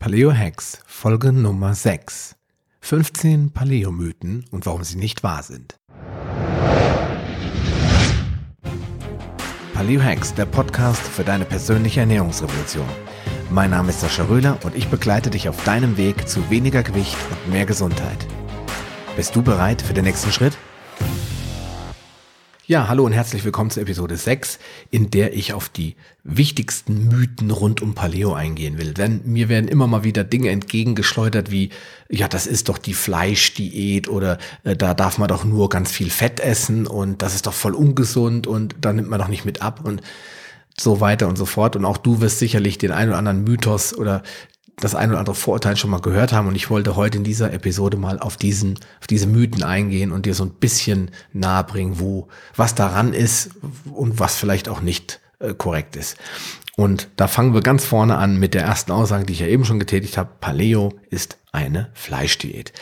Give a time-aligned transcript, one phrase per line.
[0.00, 2.36] Paleo Hacks, Folge Nummer 6.
[2.82, 5.76] 15 Paleo-Mythen und warum sie nicht wahr sind.
[9.74, 12.86] Paleo Hacks, der Podcast für deine persönliche Ernährungsrevolution.
[13.50, 17.16] Mein Name ist Sascha Röhler und ich begleite dich auf deinem Weg zu weniger Gewicht
[17.32, 18.24] und mehr Gesundheit.
[19.16, 20.56] Bist du bereit für den nächsten Schritt?
[22.68, 24.58] Ja, hallo und herzlich willkommen zur Episode 6,
[24.90, 28.92] in der ich auf die wichtigsten Mythen rund um Paleo eingehen will.
[28.92, 31.70] Denn mir werden immer mal wieder Dinge entgegengeschleudert wie,
[32.10, 36.10] ja, das ist doch die Fleischdiät oder äh, da darf man doch nur ganz viel
[36.10, 39.62] Fett essen und das ist doch voll ungesund und da nimmt man doch nicht mit
[39.62, 40.02] ab und
[40.78, 41.74] so weiter und so fort.
[41.74, 44.22] Und auch du wirst sicherlich den einen oder anderen Mythos oder
[44.80, 47.52] das ein oder andere Vorurteil schon mal gehört haben und ich wollte heute in dieser
[47.52, 52.28] Episode mal auf diesen, auf diese Mythen eingehen und dir so ein bisschen nahebringen, wo,
[52.56, 53.50] was daran ist
[53.92, 56.16] und was vielleicht auch nicht äh, korrekt ist.
[56.76, 59.64] Und da fangen wir ganz vorne an mit der ersten Aussage, die ich ja eben
[59.64, 60.30] schon getätigt habe.
[60.40, 62.72] Paleo ist eine Fleischdiät.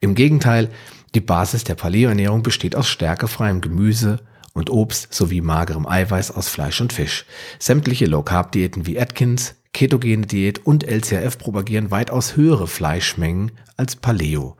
[0.00, 0.70] Im Gegenteil,
[1.14, 4.20] die Basis der Paleo-Ernährung besteht aus stärkefreiem Gemüse,
[4.54, 7.26] und Obst sowie magerem Eiweiß aus Fleisch und Fisch.
[7.58, 14.56] Sämtliche Low-Carb-Diäten wie Atkins, ketogene Diät und LCRF propagieren weitaus höhere Fleischmengen als Paleo.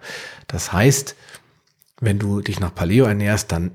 [0.48, 1.16] Das heißt,
[2.00, 3.70] wenn du dich nach Paleo ernährst, dann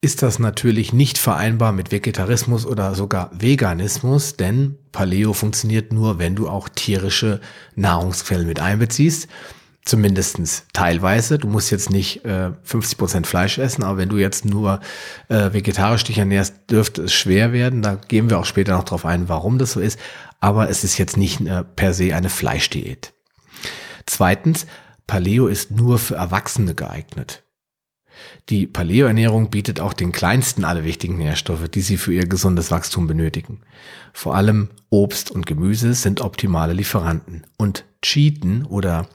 [0.00, 6.36] ist das natürlich nicht vereinbar mit Vegetarismus oder sogar Veganismus, denn Paleo funktioniert nur, wenn
[6.36, 7.40] du auch tierische
[7.74, 9.28] Nahrungsquellen mit einbeziehst.
[9.86, 11.38] Zumindestens teilweise.
[11.38, 14.80] Du musst jetzt nicht äh, 50 Prozent Fleisch essen, aber wenn du jetzt nur
[15.28, 17.82] äh, vegetarisch dich ernährst, dürfte es schwer werden.
[17.82, 19.98] Da gehen wir auch später noch drauf ein, warum das so ist
[20.44, 23.14] aber es ist jetzt nicht äh, per se eine Fleischdiät.
[24.04, 24.66] Zweitens,
[25.06, 27.44] Paleo ist nur für Erwachsene geeignet.
[28.50, 33.06] Die Paleo-Ernährung bietet auch den kleinsten alle wichtigen Nährstoffe, die sie für ihr gesundes Wachstum
[33.06, 33.62] benötigen.
[34.12, 37.46] Vor allem Obst und Gemüse sind optimale Lieferanten.
[37.56, 39.08] Und Cheaten oder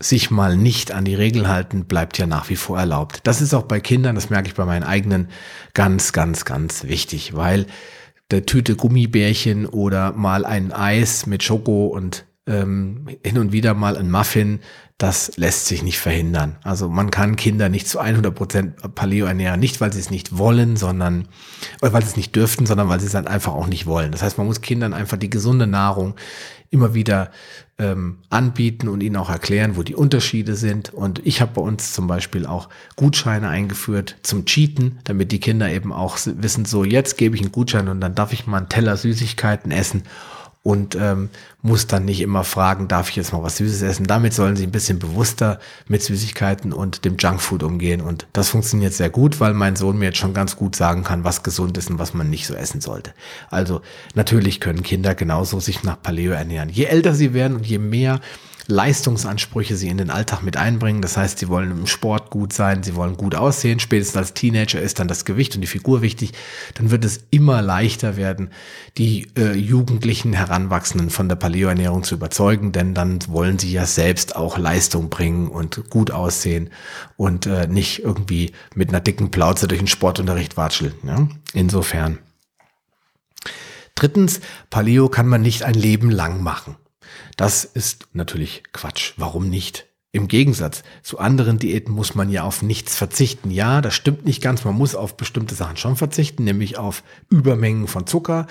[0.00, 3.20] sich mal nicht an die Regel halten, bleibt ja nach wie vor erlaubt.
[3.22, 5.28] Das ist auch bei Kindern, das merke ich bei meinen eigenen,
[5.74, 7.66] ganz, ganz, ganz wichtig, weil
[8.32, 13.96] der Tüte Gummibärchen oder mal ein Eis mit Schoko und ähm, hin und wieder mal
[13.96, 14.60] ein Muffin,
[14.98, 16.56] das lässt sich nicht verhindern.
[16.62, 20.38] Also man kann Kinder nicht zu 100 Prozent Paleo ernähren, nicht weil sie es nicht
[20.38, 21.28] wollen, sondern
[21.80, 24.12] oder weil sie es nicht dürften, sondern weil sie es dann einfach auch nicht wollen.
[24.12, 26.14] Das heißt, man muss Kindern einfach die gesunde Nahrung
[26.72, 27.30] immer wieder
[27.78, 30.92] ähm, anbieten und ihnen auch erklären, wo die Unterschiede sind.
[30.92, 35.70] Und ich habe bei uns zum Beispiel auch Gutscheine eingeführt zum Cheaten, damit die Kinder
[35.70, 38.68] eben auch wissen, so jetzt gebe ich einen Gutschein und dann darf ich mal einen
[38.68, 40.02] Teller Süßigkeiten essen
[40.62, 41.28] und ähm,
[41.62, 44.06] muss dann nicht immer fragen, darf ich jetzt mal was Süßes essen.
[44.06, 48.00] Damit sollen sie ein bisschen bewusster mit Süßigkeiten und dem Junkfood umgehen.
[48.00, 51.22] Und das funktioniert sehr gut, weil mein Sohn mir jetzt schon ganz gut sagen kann,
[51.22, 53.14] was gesund ist und was man nicht so essen sollte.
[53.48, 53.80] Also
[54.14, 56.68] natürlich können Kinder genauso sich nach Paleo ernähren.
[56.68, 58.20] Je älter sie werden und je mehr
[58.66, 61.02] Leistungsansprüche sie in den Alltag mit einbringen.
[61.02, 63.80] Das heißt, sie wollen im Sport gut sein, sie wollen gut aussehen.
[63.80, 66.32] Spätestens als Teenager ist dann das Gewicht und die Figur wichtig.
[66.74, 68.50] Dann wird es immer leichter werden,
[68.98, 74.34] die äh, jugendlichen Heranwachsenden von der Paleo-Ernährung zu überzeugen, denn dann wollen sie ja selbst
[74.36, 76.70] auch Leistung bringen und gut aussehen
[77.16, 80.94] und äh, nicht irgendwie mit einer dicken Plauze durch den Sportunterricht watscheln.
[81.04, 81.28] Ja?
[81.52, 82.18] Insofern.
[83.94, 86.76] Drittens, Paleo kann man nicht ein Leben lang machen.
[87.36, 89.12] Das ist natürlich Quatsch.
[89.18, 89.86] Warum nicht?
[90.14, 93.50] Im Gegensatz zu anderen Diäten muss man ja auf nichts verzichten.
[93.50, 94.62] Ja, das stimmt nicht ganz.
[94.62, 98.46] Man muss auf bestimmte Sachen schon verzichten, nämlich auf Übermengen von Zucker,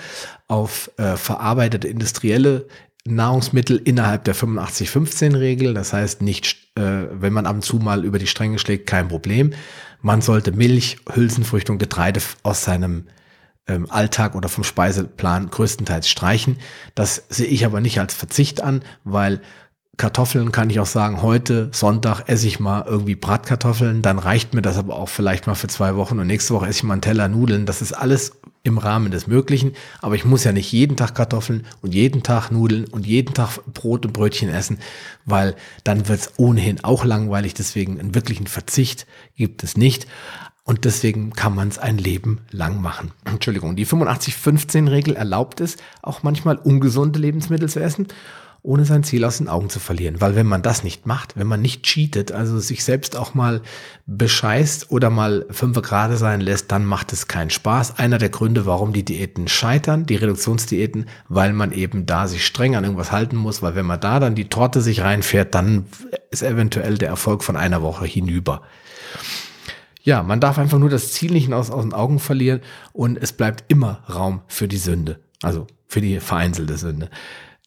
[0.48, 2.66] auf äh, verarbeitete industrielle
[3.06, 5.74] Nahrungsmittel innerhalb der 85-15-Regel.
[5.74, 9.08] Das heißt nicht, äh, wenn man ab und zu mal über die Stränge schlägt, kein
[9.08, 9.52] Problem.
[10.00, 13.06] Man sollte Milch, Hülsenfrüchte und Getreide aus seinem
[13.66, 16.56] ähm, Alltag oder vom Speiseplan größtenteils streichen.
[16.94, 19.40] Das sehe ich aber nicht als Verzicht an, weil
[19.98, 24.62] Kartoffeln kann ich auch sagen, heute Sonntag esse ich mal irgendwie Bratkartoffeln, dann reicht mir
[24.62, 27.02] das aber auch vielleicht mal für zwei Wochen und nächste Woche esse ich mal einen
[27.02, 27.66] Teller Nudeln.
[27.66, 31.66] Das ist alles im Rahmen des Möglichen, aber ich muss ja nicht jeden Tag Kartoffeln
[31.80, 34.78] und jeden Tag Nudeln und jeden Tag Brot und Brötchen essen,
[35.24, 37.54] weil dann wird es ohnehin auch langweilig.
[37.54, 39.06] Deswegen einen wirklichen Verzicht
[39.36, 40.06] gibt es nicht.
[40.64, 43.10] Und deswegen kann man es ein Leben lang machen.
[43.24, 48.06] Entschuldigung, die 85-15-Regel erlaubt es, auch manchmal ungesunde Lebensmittel zu essen,
[48.64, 50.20] ohne sein Ziel aus den Augen zu verlieren.
[50.20, 53.60] Weil wenn man das nicht macht, wenn man nicht cheatet, also sich selbst auch mal
[54.06, 57.98] bescheißt oder mal fünf Grade sein lässt, dann macht es keinen Spaß.
[57.98, 62.76] Einer der Gründe, warum die Diäten scheitern, die Reduktionsdiäten, weil man eben da sich streng
[62.76, 65.86] an irgendwas halten muss, weil wenn man da dann die Torte sich reinfährt, dann
[66.30, 68.62] ist eventuell der Erfolg von einer Woche hinüber.
[70.04, 72.60] Ja, man darf einfach nur das Ziel nicht aus, aus den Augen verlieren
[72.92, 75.18] und es bleibt immer Raum für die Sünde.
[75.42, 77.10] Also für die vereinzelte Sünde.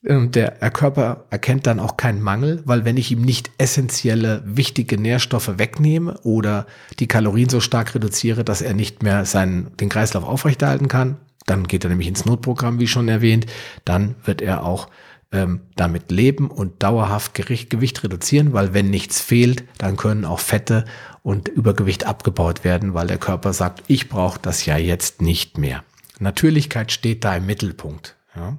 [0.05, 4.99] Ähm, der Körper erkennt dann auch keinen Mangel, weil wenn ich ihm nicht essentielle, wichtige
[4.99, 6.67] Nährstoffe wegnehme oder
[6.99, 11.67] die Kalorien so stark reduziere, dass er nicht mehr seinen, den Kreislauf aufrechterhalten kann, dann
[11.67, 13.45] geht er nämlich ins Notprogramm, wie schon erwähnt,
[13.83, 14.89] dann wird er auch
[15.31, 20.85] ähm, damit leben und dauerhaft Gewicht reduzieren, weil wenn nichts fehlt, dann können auch Fette
[21.23, 25.83] und Übergewicht abgebaut werden, weil der Körper sagt, ich brauche das ja jetzt nicht mehr.
[26.19, 28.14] Natürlichkeit steht da im Mittelpunkt.
[28.35, 28.57] Ja.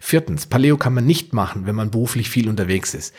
[0.00, 3.14] Viertens, Paleo kann man nicht machen, wenn man beruflich viel unterwegs ist.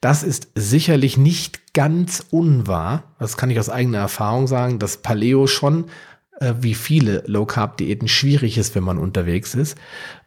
[0.00, 3.14] Das ist sicherlich nicht ganz unwahr.
[3.18, 5.86] Das kann ich aus eigener Erfahrung sagen, dass Paleo schon
[6.40, 9.76] äh, wie viele Low Carb Diäten schwierig ist, wenn man unterwegs ist,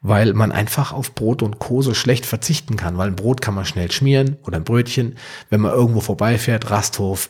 [0.02, 3.56] weil man einfach auf Brot und Co so schlecht verzichten kann, weil ein Brot kann
[3.56, 5.16] man schnell schmieren oder ein Brötchen,
[5.50, 7.30] wenn man irgendwo vorbeifährt, Rasthof,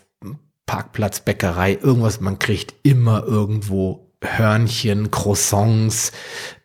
[0.65, 6.11] Parkplatz, Bäckerei, irgendwas, man kriegt immer irgendwo Hörnchen, Croissants,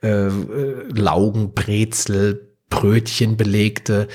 [0.03, 4.08] äh, äh, Laugen, Brezel, Brötchen belegte.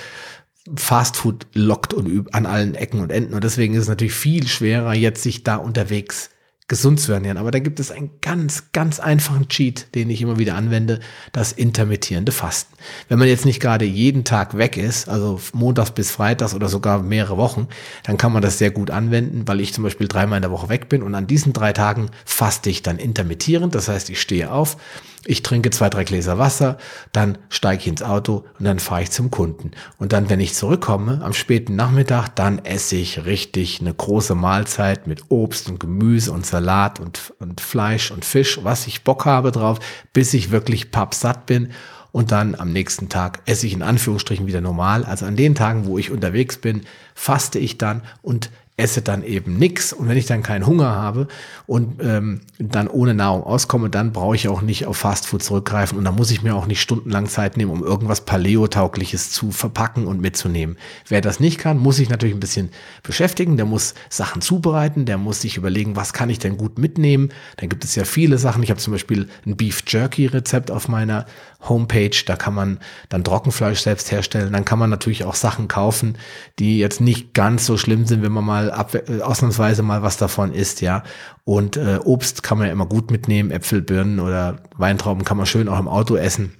[0.76, 3.34] Fastfood lockt und an allen Ecken und Enden.
[3.34, 6.30] Und deswegen ist es natürlich viel schwerer, jetzt sich da unterwegs
[6.72, 7.38] gesund zu ernähren.
[7.38, 11.02] Aber da gibt es einen ganz, ganz einfachen Cheat, den ich immer wieder anwende,
[11.34, 12.74] das intermittierende Fasten.
[13.10, 17.04] Wenn man jetzt nicht gerade jeden Tag weg ist, also montags bis freitags oder sogar
[17.04, 17.68] mehrere Wochen,
[18.04, 20.70] dann kann man das sehr gut anwenden, weil ich zum Beispiel dreimal in der Woche
[20.70, 23.76] weg bin und an diesen drei Tagen faste ich dann intermittierend.
[23.76, 24.78] Das heißt, ich stehe auf,
[25.26, 26.78] ich trinke zwei, drei Gläser Wasser,
[27.12, 29.72] dann steige ich ins Auto und dann fahre ich zum Kunden.
[29.98, 35.06] Und dann, wenn ich zurückkomme am späten Nachmittag, dann esse ich richtig eine große Mahlzeit
[35.06, 39.52] mit Obst und Gemüse und Salat und, und Fleisch und Fisch, was ich Bock habe
[39.52, 39.80] drauf,
[40.12, 41.70] bis ich wirklich pappsatt bin.
[42.12, 45.06] Und dann am nächsten Tag esse ich in Anführungsstrichen wieder normal.
[45.06, 46.82] Also an den Tagen, wo ich unterwegs bin,
[47.16, 48.50] faste ich dann und
[48.82, 51.28] esse dann eben nix und wenn ich dann keinen Hunger habe
[51.68, 56.04] und ähm, dann ohne Nahrung auskomme, dann brauche ich auch nicht auf Fastfood zurückgreifen und
[56.04, 60.20] dann muss ich mir auch nicht stundenlang Zeit nehmen, um irgendwas Paleo-taugliches zu verpacken und
[60.20, 60.78] mitzunehmen.
[61.08, 62.70] Wer das nicht kann, muss sich natürlich ein bisschen
[63.04, 67.30] beschäftigen, der muss Sachen zubereiten, der muss sich überlegen, was kann ich denn gut mitnehmen.
[67.58, 68.64] Dann gibt es ja viele Sachen.
[68.64, 71.26] Ich habe zum Beispiel ein Beef Jerky Rezept auf meiner
[71.68, 72.80] Homepage, da kann man
[73.10, 74.54] dann Trockenfleisch selbst herstellen.
[74.54, 76.18] Dann kann man natürlich auch Sachen kaufen,
[76.60, 80.54] die jetzt nicht ganz so schlimm sind, wenn man mal äh, ausnahmsweise mal was davon
[80.54, 81.04] isst, ja.
[81.44, 85.46] Und äh, Obst kann man ja immer gut mitnehmen, Äpfel, Birnen oder Weintrauben kann man
[85.46, 86.56] schön auch im Auto essen.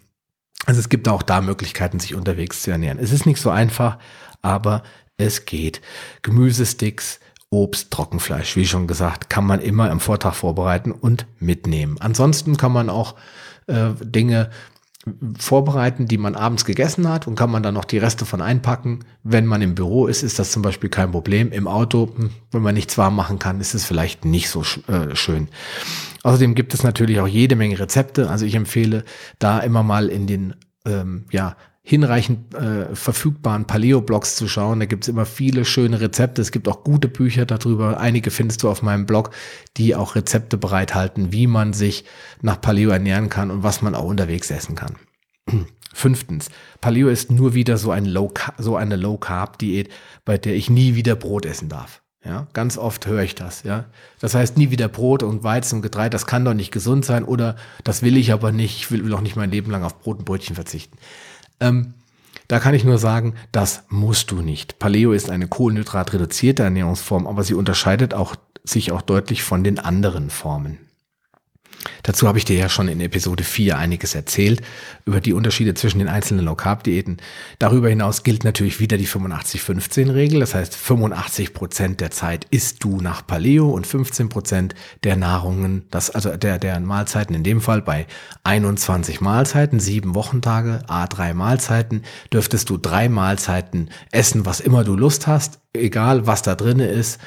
[0.66, 3.00] Also es gibt auch da Möglichkeiten, sich unterwegs zu ernähren.
[3.00, 3.98] Es ist nicht so einfach,
[4.42, 4.84] aber
[5.18, 5.82] es geht.
[6.22, 7.20] Gemüsesticks,
[7.50, 11.98] Obst, Trockenfleisch, wie schon gesagt, kann man immer im Vortrag vorbereiten und mitnehmen.
[12.00, 13.16] Ansonsten kann man auch
[13.68, 14.50] äh, Dinge
[15.38, 19.00] vorbereiten, die man abends gegessen hat und kann man dann noch die Reste von einpacken.
[19.24, 21.52] Wenn man im Büro ist, ist das zum Beispiel kein Problem.
[21.52, 25.16] Im Auto, hm, wenn man nichts warm machen kann, ist es vielleicht nicht so äh,
[25.16, 25.48] schön.
[26.24, 28.30] Außerdem gibt es natürlich auch jede Menge Rezepte.
[28.30, 29.04] Also ich empfehle
[29.40, 30.54] da immer mal in den
[30.86, 34.80] ähm, ja, hinreichend äh, verfügbaren Paleo-Blogs zu schauen.
[34.80, 36.42] Da gibt's immer viele schöne Rezepte.
[36.42, 38.00] Es gibt auch gute Bücher darüber.
[38.00, 39.32] Einige findest du auf meinem Blog,
[39.78, 42.06] die auch Rezepte bereithalten, wie man sich
[42.42, 44.96] nach Paleo ernähren kann und was man auch unterwegs essen kann.
[45.94, 46.50] Fünftens,
[46.80, 49.90] Paleo ist nur wieder so, ein Low, so eine Low-Carb-Diät,
[50.24, 52.02] bei der ich nie wieder Brot essen darf.
[52.24, 53.86] Ja, ganz oft höre ich das, ja.
[54.20, 57.24] Das heißt, nie wieder Brot und Weizen und Getreide, das kann doch nicht gesund sein
[57.26, 60.20] oder das will ich aber nicht, ich will, auch nicht mein Leben lang auf Brot
[60.20, 60.98] und Brötchen verzichten.
[61.62, 61.94] Ähm,
[62.50, 64.78] da kann ich nur sagen, das musst du nicht.
[64.78, 70.30] Paleo ist eine kohlenhydratreduzierte Ernährungsform, aber sie unterscheidet auch, sich auch deutlich von den anderen
[70.30, 70.78] Formen.
[72.04, 74.62] Dazu habe ich dir ja schon in Episode 4 einiges erzählt
[75.06, 77.18] über die Unterschiede zwischen den einzelnen Low Carb Diäten.
[77.60, 80.40] Darüber hinaus gilt natürlich wieder die 85-15 Regel.
[80.40, 85.86] Das heißt, 85 Prozent der Zeit isst du nach Paleo und 15 Prozent der Nahrungen,
[85.92, 88.08] das, also der, der Mahlzeiten in dem Fall bei
[88.44, 95.28] 21 Mahlzeiten, sieben Wochentage, A3 Mahlzeiten, dürftest du drei Mahlzeiten essen, was immer du Lust
[95.28, 97.20] hast, egal was da drinne ist.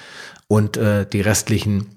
[0.46, 1.96] Und äh, die restlichen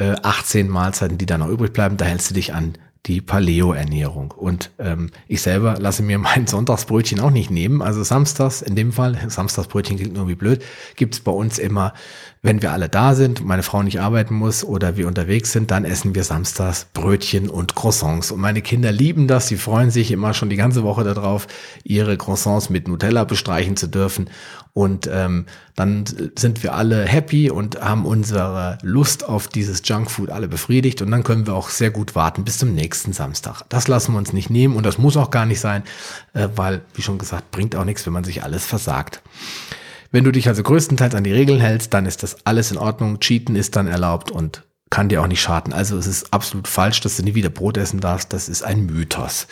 [0.00, 2.74] 18 äh, Mahlzeiten, die da noch übrig bleiben, da hältst du dich an
[3.06, 4.30] die Paleo-Ernährung.
[4.30, 7.82] Und ähm, ich selber lasse mir mein Sonntagsbrötchen auch nicht nehmen.
[7.82, 10.62] Also samstags, in dem Fall, Samstagsbrötchen klingt nur wie blöd,
[10.96, 11.94] gibt's bei uns immer,
[12.42, 15.84] wenn wir alle da sind, meine Frau nicht arbeiten muss oder wir unterwegs sind, dann
[15.84, 18.30] essen wir samstags Brötchen und Croissants.
[18.30, 21.46] Und meine Kinder lieben das, sie freuen sich immer schon die ganze Woche darauf,
[21.84, 24.30] ihre Croissants mit Nutella bestreichen zu dürfen.
[24.72, 25.46] Und ähm,
[25.80, 26.04] dann
[26.36, 31.00] sind wir alle happy und haben unsere Lust auf dieses Junkfood alle befriedigt.
[31.00, 33.62] Und dann können wir auch sehr gut warten bis zum nächsten Samstag.
[33.70, 35.82] Das lassen wir uns nicht nehmen und das muss auch gar nicht sein,
[36.34, 39.22] äh, weil, wie schon gesagt, bringt auch nichts, wenn man sich alles versagt.
[40.10, 43.18] Wenn du dich also größtenteils an die Regeln hältst, dann ist das alles in Ordnung.
[43.18, 45.72] Cheaten ist dann erlaubt und kann dir auch nicht schaden.
[45.72, 48.34] Also es ist absolut falsch, dass du nie wieder Brot essen darfst.
[48.34, 49.46] Das ist ein Mythos.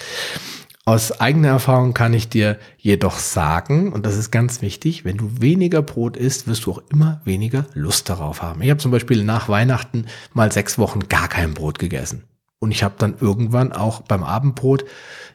[0.89, 5.39] Aus eigener Erfahrung kann ich dir jedoch sagen, und das ist ganz wichtig, wenn du
[5.39, 8.63] weniger Brot isst, wirst du auch immer weniger Lust darauf haben.
[8.63, 12.25] Ich habe zum Beispiel nach Weihnachten mal sechs Wochen gar kein Brot gegessen.
[12.59, 14.87] Und ich habe dann irgendwann auch beim Abendbrot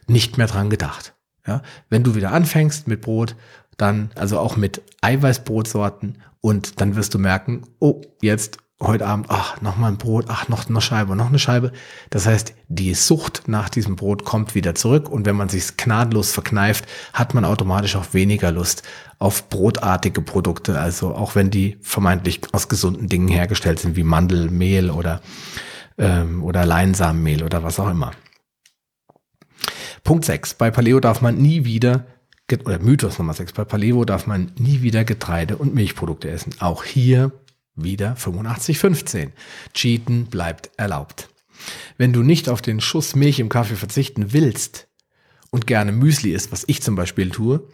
[0.07, 1.13] nicht mehr dran gedacht.
[1.45, 3.35] Ja, wenn du wieder anfängst mit Brot,
[3.77, 9.61] dann also auch mit Eiweißbrotsorten und dann wirst du merken, oh, jetzt heute Abend, ach,
[9.61, 11.71] noch mal ein Brot, ach, noch eine Scheibe, noch eine Scheibe.
[12.09, 16.31] Das heißt, die Sucht nach diesem Brot kommt wieder zurück und wenn man sich gnadenlos
[16.31, 18.83] verkneift, hat man automatisch auch weniger Lust
[19.19, 24.89] auf brotartige Produkte, also auch wenn die vermeintlich aus gesunden Dingen hergestellt sind, wie Mandelmehl
[24.89, 25.21] oder,
[25.97, 28.11] ähm, oder Leinsamenmehl oder was auch immer.
[30.03, 30.55] Punkt 6.
[30.55, 32.05] Bei Paleo darf man nie wieder
[32.65, 36.53] oder Mythos Nummer 6, bei Paleo darf man nie wieder Getreide und Milchprodukte essen.
[36.59, 37.31] Auch hier
[37.75, 39.31] wieder 85-15.
[39.73, 41.29] Cheaten bleibt erlaubt.
[41.97, 44.87] Wenn du nicht auf den Schuss Milch im Kaffee verzichten willst
[45.49, 47.67] und gerne Müsli isst, was ich zum Beispiel tue,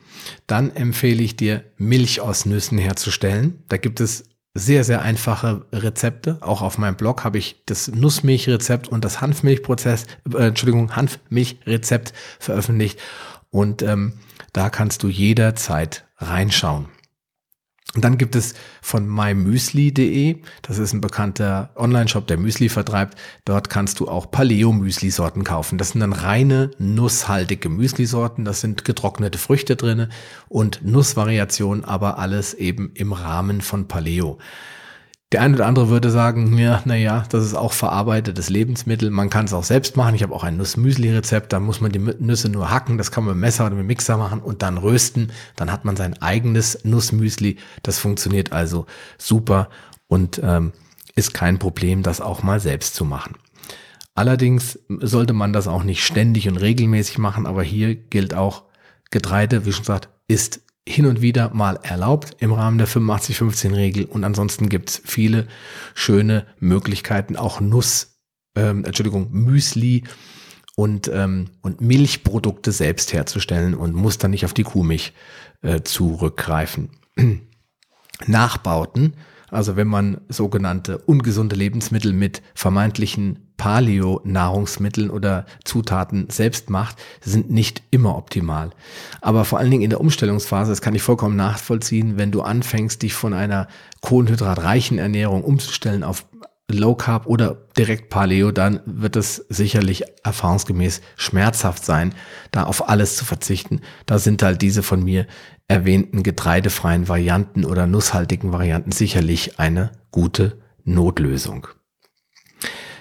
[0.48, 3.64] dann empfehle ich dir, Milch aus Nüssen herzustellen.
[3.68, 6.38] Da gibt es sehr, sehr einfache Rezepte.
[6.42, 13.00] Auch auf meinem Blog habe ich das Nussmilchrezept und das Hanfmilchprozess, äh, Entschuldigung, Hanfmilchrezept veröffentlicht.
[13.50, 14.14] Und ähm,
[14.54, 16.88] da kannst du jederzeit reinschauen.
[17.96, 18.54] Und dann gibt es
[18.84, 23.18] von mymüsli.de, das ist ein bekannter Online-Shop, der Müsli vertreibt.
[23.46, 25.80] Dort kannst du auch Paleo-Müsli-Sorten kaufen.
[25.80, 28.46] Das sind dann reine nusshaltige Müsli-Sorten.
[28.46, 30.10] Das sind getrocknete Früchte drinne
[30.50, 34.38] und Nussvariationen, aber alles eben im Rahmen von Paleo.
[35.32, 39.12] Der eine oder andere würde sagen, ja, naja, das ist auch verarbeitetes Lebensmittel.
[39.12, 40.16] Man kann es auch selbst machen.
[40.16, 41.54] Ich habe auch ein Nussmüsli-Rezept.
[41.54, 42.98] Da muss man die Nüsse nur hacken.
[42.98, 45.32] Das kann man mit Messer oder mit Mixer machen und dann rösten.
[45.56, 47.58] Dann hat man sein eigenes Nussmüsli.
[47.84, 48.88] Das funktioniert also
[49.20, 49.70] super
[50.08, 50.74] und ähm,
[51.16, 53.36] ist kein Problem, das auch mal selbst zu machen.
[54.16, 57.46] Allerdings sollte man das auch nicht ständig und regelmäßig machen.
[57.46, 58.64] Aber hier gilt auch,
[59.12, 64.24] Getreide, wie schon gesagt, ist hin und wieder mal erlaubt im Rahmen der 85-15-Regel und
[64.24, 65.48] ansonsten gibt es viele
[65.94, 68.20] schöne Möglichkeiten, auch Nuss,
[68.56, 70.04] ähm, Entschuldigung, Müsli
[70.76, 75.14] und, ähm, und Milchprodukte selbst herzustellen und muss dann nicht auf die Kuhmilch
[75.62, 76.90] äh, zurückgreifen.
[78.26, 79.14] Nachbauten
[79.52, 87.84] also wenn man sogenannte ungesunde Lebensmittel mit vermeintlichen Paleo-Nahrungsmitteln oder Zutaten selbst macht, sind nicht
[87.92, 88.72] immer optimal.
[89.22, 93.04] Aber vor allen Dingen in der Umstellungsphase, das kann ich vollkommen nachvollziehen, wenn du anfängst,
[93.04, 93.68] dich von einer
[94.02, 96.26] kohlenhydratreichen Ernährung umzustellen auf
[96.72, 102.14] Low Carb oder direkt Paleo, dann wird es sicherlich erfahrungsgemäß schmerzhaft sein,
[102.52, 103.82] da auf alles zu verzichten.
[104.06, 105.26] Da sind halt diese von mir
[105.68, 111.68] erwähnten getreidefreien Varianten oder nusshaltigen Varianten sicherlich eine gute Notlösung.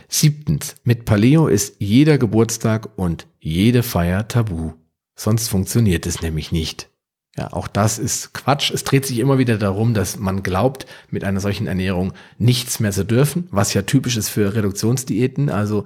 [0.08, 4.72] Siebtens, mit Paleo ist jeder Geburtstag und jede Feier tabu.
[5.14, 6.88] Sonst funktioniert es nämlich nicht.
[7.36, 8.72] Ja, auch das ist Quatsch.
[8.72, 12.90] Es dreht sich immer wieder darum, dass man glaubt, mit einer solchen Ernährung nichts mehr
[12.90, 15.48] zu dürfen, was ja typisch ist für Reduktionsdiäten.
[15.50, 15.84] Also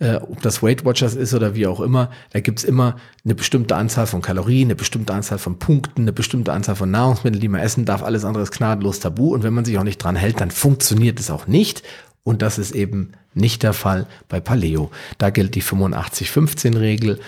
[0.00, 3.76] äh, ob das Weight Watchers ist oder wie auch immer, da gibt's immer eine bestimmte
[3.76, 7.60] Anzahl von Kalorien, eine bestimmte Anzahl von Punkten, eine bestimmte Anzahl von Nahrungsmitteln, die man
[7.60, 8.02] essen darf.
[8.02, 9.34] Alles andere ist gnadenlos tabu.
[9.34, 11.84] Und wenn man sich auch nicht dran hält, dann funktioniert es auch nicht.
[12.24, 14.90] Und das ist eben nicht der Fall bei Paleo.
[15.18, 17.18] Da gilt die 85-15-Regel.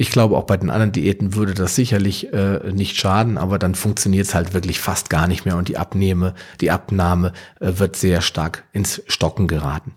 [0.00, 3.74] Ich glaube, auch bei den anderen Diäten würde das sicherlich äh, nicht schaden, aber dann
[3.74, 7.96] funktioniert es halt wirklich fast gar nicht mehr und die Abnehme, die Abnahme äh, wird
[7.96, 9.94] sehr stark ins Stocken geraten.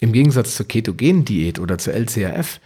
[0.00, 2.60] Im Gegensatz zur ketogenen Diät oder zur LCRF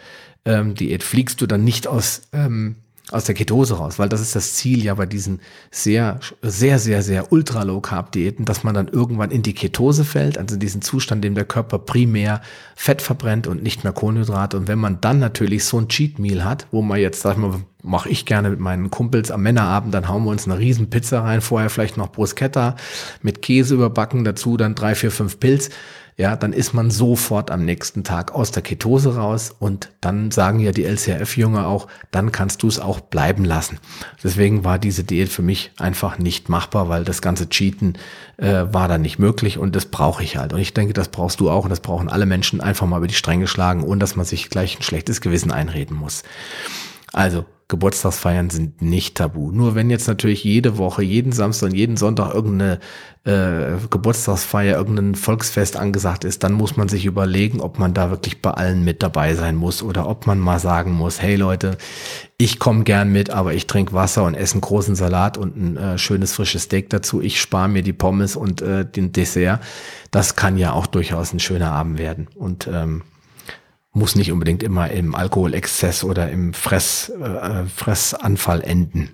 [0.47, 2.77] ähm, Diät fliegst du dann nicht aus ähm,
[3.11, 7.03] aus der Ketose raus, weil das ist das Ziel ja bei diesen sehr, sehr, sehr,
[7.03, 10.83] sehr ultra low carb Diäten, dass man dann irgendwann in die Ketose fällt, also diesen
[10.83, 12.43] Zustand, in dem der Körper primär
[12.77, 14.57] Fett verbrennt und nicht mehr Kohlenhydrate.
[14.59, 17.39] Und wenn man dann natürlich so ein Cheat Meal hat, wo man jetzt, sag ich
[17.39, 20.91] mal, mache ich gerne mit meinen Kumpels am Männerabend, dann hauen wir uns eine riesen
[20.91, 22.77] Pizza rein, vorher vielleicht noch Bruschetta
[23.23, 25.71] mit Käse überbacken, dazu dann drei, vier, fünf Pilz
[26.19, 30.59] ja, dann ist man sofort am nächsten Tag aus der Ketose raus und dann sagen
[30.59, 33.79] ja die LCRF-Jünger auch, dann kannst du es auch bleiben lassen.
[34.23, 37.97] Deswegen war diese Diät für mich einfach nicht machbar, weil das ganze Cheaten
[38.37, 40.53] äh, war dann nicht möglich und das brauche ich halt.
[40.53, 43.07] Und ich denke, das brauchst du auch und das brauchen alle Menschen einfach mal über
[43.07, 46.25] die Stränge schlagen, ohne dass man sich gleich ein schlechtes Gewissen einreden muss.
[47.13, 49.53] Also Geburtstagsfeiern sind nicht tabu.
[49.53, 52.79] Nur wenn jetzt natürlich jede Woche, jeden Samstag und jeden Sonntag irgendeine
[53.25, 58.41] äh, Geburtstagsfeier, irgendein Volksfest angesagt ist, dann muss man sich überlegen, ob man da wirklich
[58.41, 61.77] bei allen mit dabei sein muss oder ob man mal sagen muss, hey Leute,
[62.39, 65.77] ich komme gern mit, aber ich trinke Wasser und esse einen großen Salat und ein
[65.77, 67.21] äh, schönes frisches Steak dazu.
[67.21, 69.61] Ich spare mir die Pommes und äh, den Dessert.
[70.11, 72.29] Das kann ja auch durchaus ein schöner Abend werden.
[72.35, 73.03] Und ähm,
[73.99, 79.11] muss nicht unbedingt immer im Alkoholexzess oder im Fress, äh, Fressanfall enden.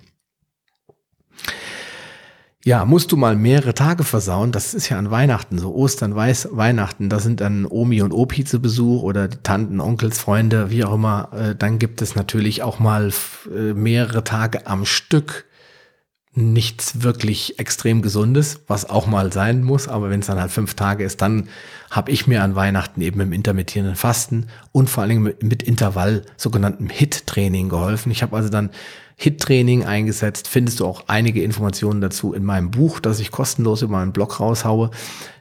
[2.67, 4.51] Ja, musst du mal mehrere Tage versauen.
[4.51, 5.75] Das ist ja an Weihnachten so.
[5.75, 7.09] Ostern, Weiß, Weihnachten.
[7.09, 10.95] Da sind dann Omi und Opi zu Besuch oder die Tanten, Onkels, Freunde, wie auch
[10.95, 11.29] immer.
[11.31, 13.11] Äh, dann gibt es natürlich auch mal
[13.55, 15.44] äh, mehrere Tage am Stück
[16.35, 19.87] nichts wirklich extrem Gesundes, was auch mal sein muss.
[19.87, 21.47] Aber wenn es dann halt fünf Tage ist, dann
[21.89, 25.63] habe ich mir an Weihnachten eben im intermittierenden Fasten und vor allen Dingen mit, mit
[25.63, 28.11] Intervall, sogenannten HIT-Training geholfen.
[28.11, 28.69] Ich habe also dann
[29.17, 30.47] HIT-Training eingesetzt.
[30.47, 34.39] Findest du auch einige Informationen dazu in meinem Buch, das ich kostenlos über meinen Blog
[34.39, 34.91] raushaue.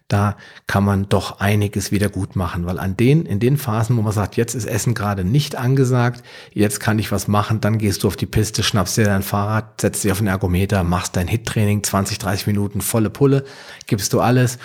[0.09, 4.03] Da kann man doch einiges wieder gut machen, weil an den, in den Phasen, wo
[4.03, 8.03] man sagt, jetzt ist Essen gerade nicht angesagt, jetzt kann ich was machen, dann gehst
[8.03, 11.27] du auf die Piste, schnappst dir dein Fahrrad, setzt dich auf den Ergometer, machst dein
[11.27, 13.45] HIT-Training, 20, 30 Minuten, volle Pulle,
[13.87, 14.59] gibst du alles.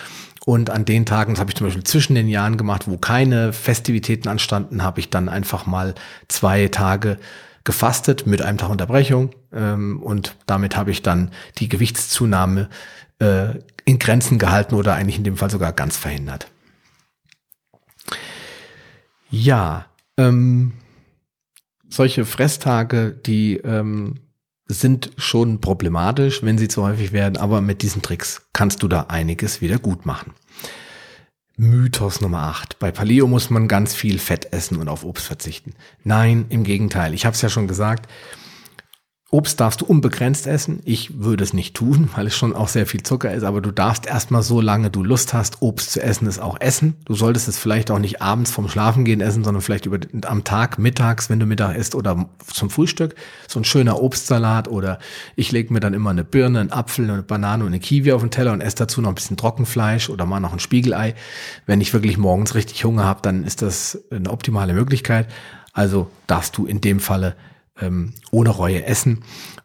[0.44, 3.52] Und an den Tagen, das habe ich zum Beispiel zwischen den Jahren gemacht, wo keine
[3.54, 5.94] Festivitäten anstanden, habe ich dann einfach mal
[6.28, 7.18] zwei Tage
[7.64, 12.68] gefastet mit einem Tag Unterbrechung ähm, und damit habe ich dann die Gewichtszunahme
[13.20, 16.50] äh, in Grenzen gehalten oder eigentlich in dem Fall sogar ganz verhindert.
[19.30, 20.72] Ja, ähm,
[21.88, 24.16] solche Fresstage, die ähm,
[24.66, 29.06] sind schon problematisch, wenn sie zu häufig werden, aber mit diesen Tricks kannst du da
[29.08, 30.32] einiges wieder gut machen.
[31.56, 32.78] Mythos Nummer 8.
[32.78, 35.74] Bei Paleo muss man ganz viel Fett essen und auf Obst verzichten.
[36.04, 37.12] Nein, im Gegenteil.
[37.12, 38.10] Ich habe es ja schon gesagt,
[39.32, 40.80] Obst darfst du unbegrenzt essen.
[40.84, 43.70] Ich würde es nicht tun, weil es schon auch sehr viel Zucker ist, aber du
[43.70, 46.96] darfst erstmal so lange du Lust hast, Obst zu essen, es auch essen.
[47.04, 50.80] Du solltest es vielleicht auch nicht abends vom Schlafengehen essen, sondern vielleicht über, am Tag,
[50.80, 53.14] mittags, wenn du Mittag isst oder zum Frühstück.
[53.46, 54.98] So ein schöner Obstsalat oder
[55.36, 58.22] ich lege mir dann immer eine Birne, einen Apfel, eine Banane und eine Kiwi auf
[58.22, 61.14] den Teller und esse dazu noch ein bisschen Trockenfleisch oder mal noch ein Spiegelei.
[61.66, 65.28] Wenn ich wirklich morgens richtig Hunger habe, dann ist das eine optimale Möglichkeit.
[65.72, 67.36] Also darfst du in dem Falle
[67.80, 69.22] ähm, ohne Reue essen.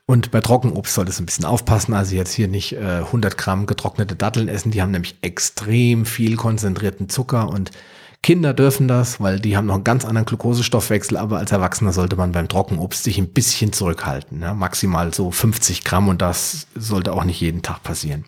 [0.08, 1.94] Und bei Trockenobst solltest du ein bisschen aufpassen.
[1.94, 4.72] Also jetzt hier nicht äh, 100 Gramm getrocknete Datteln essen.
[4.72, 7.72] Die haben nämlich extrem viel konzentrierten Zucker und
[8.26, 12.16] Kinder dürfen das, weil die haben noch einen ganz anderen Glukosestoffwechsel, aber als Erwachsener sollte
[12.16, 14.42] man beim Trockenobst sich ein bisschen zurückhalten.
[14.42, 14.56] Ja?
[14.56, 18.26] Maximal so 50 Gramm und das sollte auch nicht jeden Tag passieren.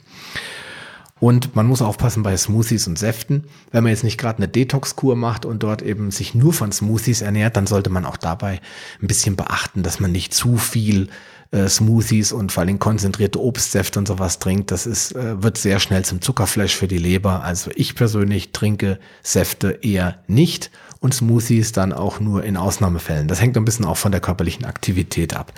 [1.20, 3.46] Und man muss aufpassen bei Smoothies und Säften.
[3.72, 7.22] Wenn man jetzt nicht gerade eine Detox-Kur macht und dort eben sich nur von Smoothies
[7.22, 8.62] ernährt, dann sollte man auch dabei
[9.02, 11.10] ein bisschen beachten, dass man nicht zu viel
[11.52, 14.70] äh, Smoothies und vor allem konzentrierte Obstsäfte und sowas trinkt.
[14.70, 17.44] Das ist, äh, wird sehr schnell zum Zuckerflash für die Leber.
[17.44, 23.28] Also ich persönlich trinke Säfte eher nicht und Smoothies dann auch nur in Ausnahmefällen.
[23.28, 25.54] Das hängt ein bisschen auch von der körperlichen Aktivität ab.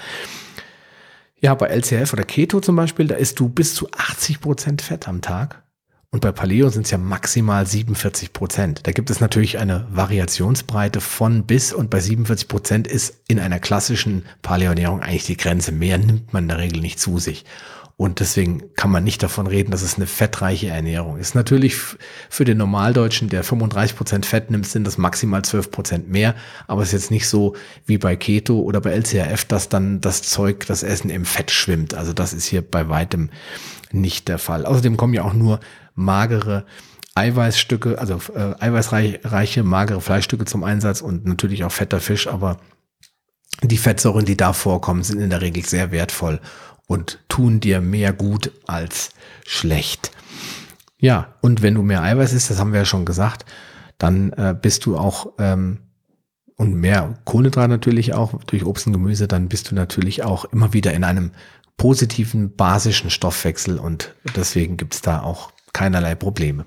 [1.42, 5.08] Ja, bei LCF oder Keto zum Beispiel, da isst du bis zu 80 Prozent Fett
[5.08, 5.64] am Tag.
[6.12, 8.82] Und bei Paleo sind es ja maximal 47 Prozent.
[8.88, 13.60] Da gibt es natürlich eine Variationsbreite von bis und bei 47 Prozent ist in einer
[13.60, 15.72] klassischen Paleo-Ernährung eigentlich die Grenze.
[15.72, 17.46] Mehr nimmt man in der Regel nicht zu sich.
[18.00, 21.36] Und deswegen kann man nicht davon reden, dass es eine fettreiche Ernährung ist.
[21.36, 21.76] Natürlich
[22.30, 26.34] für den Normaldeutschen, der 35 Prozent Fett nimmt, sind das maximal 12 Prozent mehr.
[26.68, 30.22] Aber es ist jetzt nicht so wie bei Keto oder bei LCRF, dass dann das
[30.22, 31.94] Zeug, das Essen im Fett schwimmt.
[31.94, 33.32] Also das ist hier bei weitem
[33.92, 34.66] nicht der Fall.
[34.66, 35.60] Außerdem kommen ja auch nur
[35.94, 36.66] magere
[37.16, 42.62] Eiweißstücke, also äh, eiweißreiche, magere Fleischstücke zum Einsatz und natürlich auch fetter Fisch, aber
[43.62, 46.40] die Fettsäuren, die da vorkommen, sind in der Regel sehr wertvoll
[46.90, 49.12] und tun dir mehr gut als
[49.46, 50.12] schlecht.
[50.98, 53.46] Ja, und wenn du mehr Eiweiß isst, das haben wir ja schon gesagt,
[54.00, 55.82] dann äh, bist du auch ähm,
[56.56, 60.74] und mehr Kohlenhydrat natürlich auch durch Obst und Gemüse, dann bist du natürlich auch immer
[60.74, 61.32] wieder in einem
[61.78, 66.66] positiven basischen Stoffwechsel und deswegen gibt's da auch keinerlei Probleme.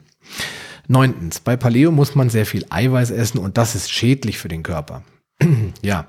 [0.87, 4.63] Neuntens, bei Paleo muss man sehr viel Eiweiß essen und das ist schädlich für den
[4.63, 5.03] Körper.
[5.83, 6.07] ja,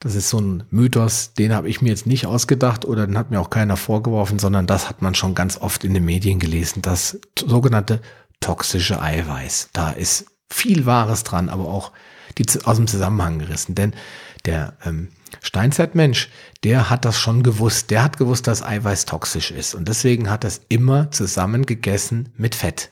[0.00, 3.30] das ist so ein Mythos, den habe ich mir jetzt nicht ausgedacht oder den hat
[3.30, 6.82] mir auch keiner vorgeworfen, sondern das hat man schon ganz oft in den Medien gelesen,
[6.82, 8.00] das sogenannte
[8.40, 9.70] toxische Eiweiß.
[9.72, 11.92] Da ist viel Wahres dran, aber auch
[12.38, 13.74] die aus dem Zusammenhang gerissen.
[13.74, 13.94] Denn
[14.44, 15.08] der ähm,
[15.42, 16.30] Steinzeitmensch,
[16.64, 17.90] der hat das schon gewusst.
[17.90, 19.74] Der hat gewusst, dass Eiweiß toxisch ist.
[19.74, 22.90] Und deswegen hat das immer zusammen gegessen mit Fett.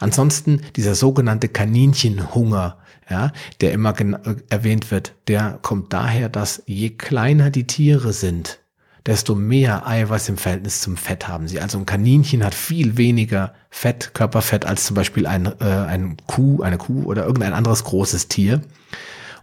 [0.00, 2.78] Ansonsten dieser sogenannte Kaninchenhunger,
[3.10, 3.94] ja, der immer
[4.50, 8.60] erwähnt wird, der kommt daher, dass je kleiner die Tiere sind,
[9.06, 11.60] desto mehr Eiweiß im Verhältnis zum Fett haben sie.
[11.60, 16.62] Also ein Kaninchen hat viel weniger Fett, Körperfett als zum Beispiel ein, äh, ein Kuh,
[16.62, 18.60] eine Kuh oder irgendein anderes großes Tier.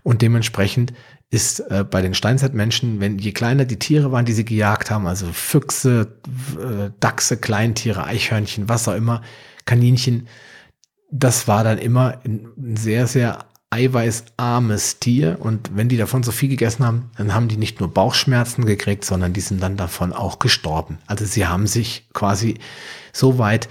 [0.05, 0.93] Und dementsprechend
[1.31, 5.07] ist äh, bei den Steinzeitmenschen, wenn je kleiner die Tiere waren, die sie gejagt haben,
[5.07, 6.19] also Füchse,
[6.59, 9.23] äh, Dachse, Kleintiere, Eichhörnchen, was auch immer,
[9.65, 10.27] Kaninchen,
[11.09, 16.49] das war dann immer ein sehr, sehr eiweißarmes Tier und wenn die davon so viel
[16.49, 20.37] gegessen haben, dann haben die nicht nur Bauchschmerzen gekriegt, sondern die sind dann davon auch
[20.37, 20.99] gestorben.
[21.07, 22.59] Also sie haben sich quasi
[23.11, 23.69] so weit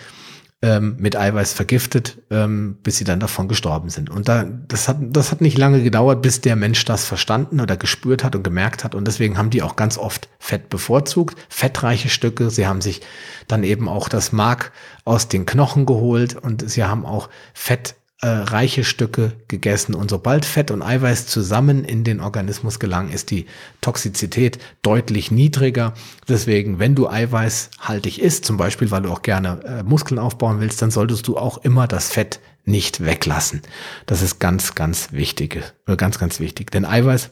[0.64, 4.09] ähm, mit Eiweiß vergiftet, ähm, bis sie dann davon gestorben sind.
[4.09, 7.77] Und da, das hat, das hat nicht lange gedauert, bis der Mensch das verstanden oder
[7.77, 8.94] gespürt hat und gemerkt hat.
[8.94, 12.48] Und deswegen haben die auch ganz oft Fett bevorzugt, fettreiche Stücke.
[12.48, 13.03] Sie haben sich
[13.46, 14.72] dann eben auch das Mark
[15.05, 19.95] aus den Knochen geholt und sie haben auch Fett äh, reiche Stücke gegessen.
[19.95, 23.45] Und sobald Fett und Eiweiß zusammen in den Organismus gelangen, ist die
[23.83, 25.93] Toxizität deutlich niedriger.
[26.27, 30.81] Deswegen, wenn du eiweißhaltig isst, zum Beispiel, weil du auch gerne äh, Muskeln aufbauen willst,
[30.81, 33.61] dann solltest du auch immer das Fett nicht weglassen.
[34.07, 36.71] Das ist ganz, ganz wichtig, äh, ganz, ganz wichtig.
[36.71, 37.29] Denn Eiweiß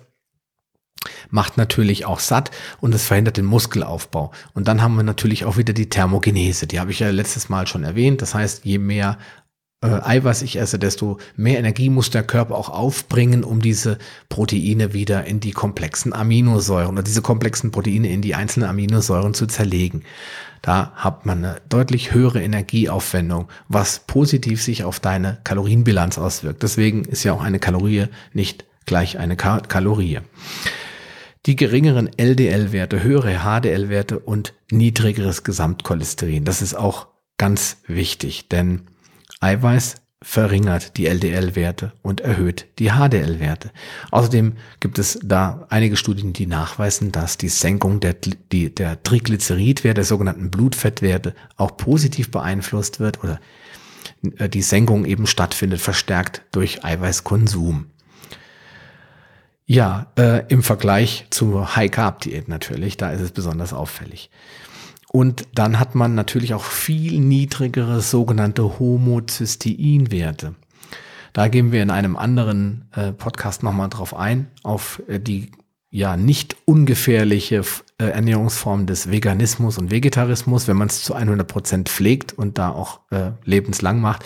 [1.30, 2.50] macht natürlich auch satt
[2.80, 4.30] und es verhindert den Muskelaufbau.
[4.52, 6.66] Und dann haben wir natürlich auch wieder die Thermogenese.
[6.66, 8.20] Die habe ich ja letztes Mal schon erwähnt.
[8.20, 9.18] Das heißt, je mehr
[9.82, 15.24] Eiweiß ich esse, desto mehr Energie muss der Körper auch aufbringen, um diese Proteine wieder
[15.24, 20.04] in die komplexen Aminosäuren oder diese komplexen Proteine in die einzelnen Aminosäuren zu zerlegen.
[20.62, 26.62] Da hat man eine deutlich höhere Energieaufwendung, was positiv sich auf deine Kalorienbilanz auswirkt.
[26.62, 30.20] Deswegen ist ja auch eine Kalorie nicht gleich eine Ka Kalorie.
[31.46, 36.44] Die geringeren LDL-Werte, höhere HDL-Werte und niedrigeres Gesamtcholesterin.
[36.44, 38.82] Das ist auch ganz wichtig, denn
[39.42, 43.72] Eiweiß verringert die LDL-Werte und erhöht die HDL-Werte.
[44.12, 49.94] Außerdem gibt es da einige Studien, die nachweisen, dass die Senkung der, die, der Triglyceridwerte,
[49.94, 53.40] der sogenannten Blutfettwerte, auch positiv beeinflusst wird oder
[54.38, 57.86] äh, die Senkung eben stattfindet, verstärkt durch Eiweißkonsum.
[59.66, 64.30] Ja, äh, im Vergleich zur High-Carb-Diät natürlich, da ist es besonders auffällig.
[65.12, 70.54] Und dann hat man natürlich auch viel niedrigere sogenannte Homozysteinwerte.
[71.34, 75.52] Da gehen wir in einem anderen äh, Podcast nochmal drauf ein, auf äh, die
[75.90, 77.62] ja nicht ungefährliche
[77.98, 82.70] äh, Ernährungsform des Veganismus und Vegetarismus, wenn man es zu 100 Prozent pflegt und da
[82.70, 84.24] auch äh, lebenslang macht.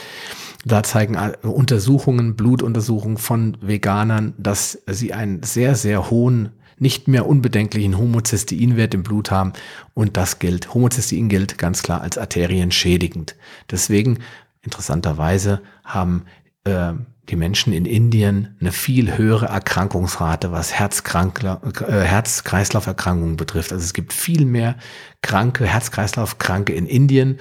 [0.65, 7.27] Da zeigen äh, Untersuchungen, Blutuntersuchungen von Veganern, dass sie einen sehr, sehr hohen nicht mehr
[7.27, 9.53] unbedenklichen Homozysteinwert im Blut haben
[9.95, 13.35] und das gilt, Homozystein gilt ganz klar als arterienschädigend.
[13.71, 14.19] Deswegen,
[14.63, 16.25] interessanterweise, haben
[16.65, 16.93] äh,
[17.29, 23.73] die Menschen in Indien eine viel höhere Erkrankungsrate, was äh, Herz-Kreislauf-Erkrankungen betrifft.
[23.73, 24.77] Also es gibt viel mehr
[25.23, 27.41] kranke, Herz-Kreislauf-Kranke in Indien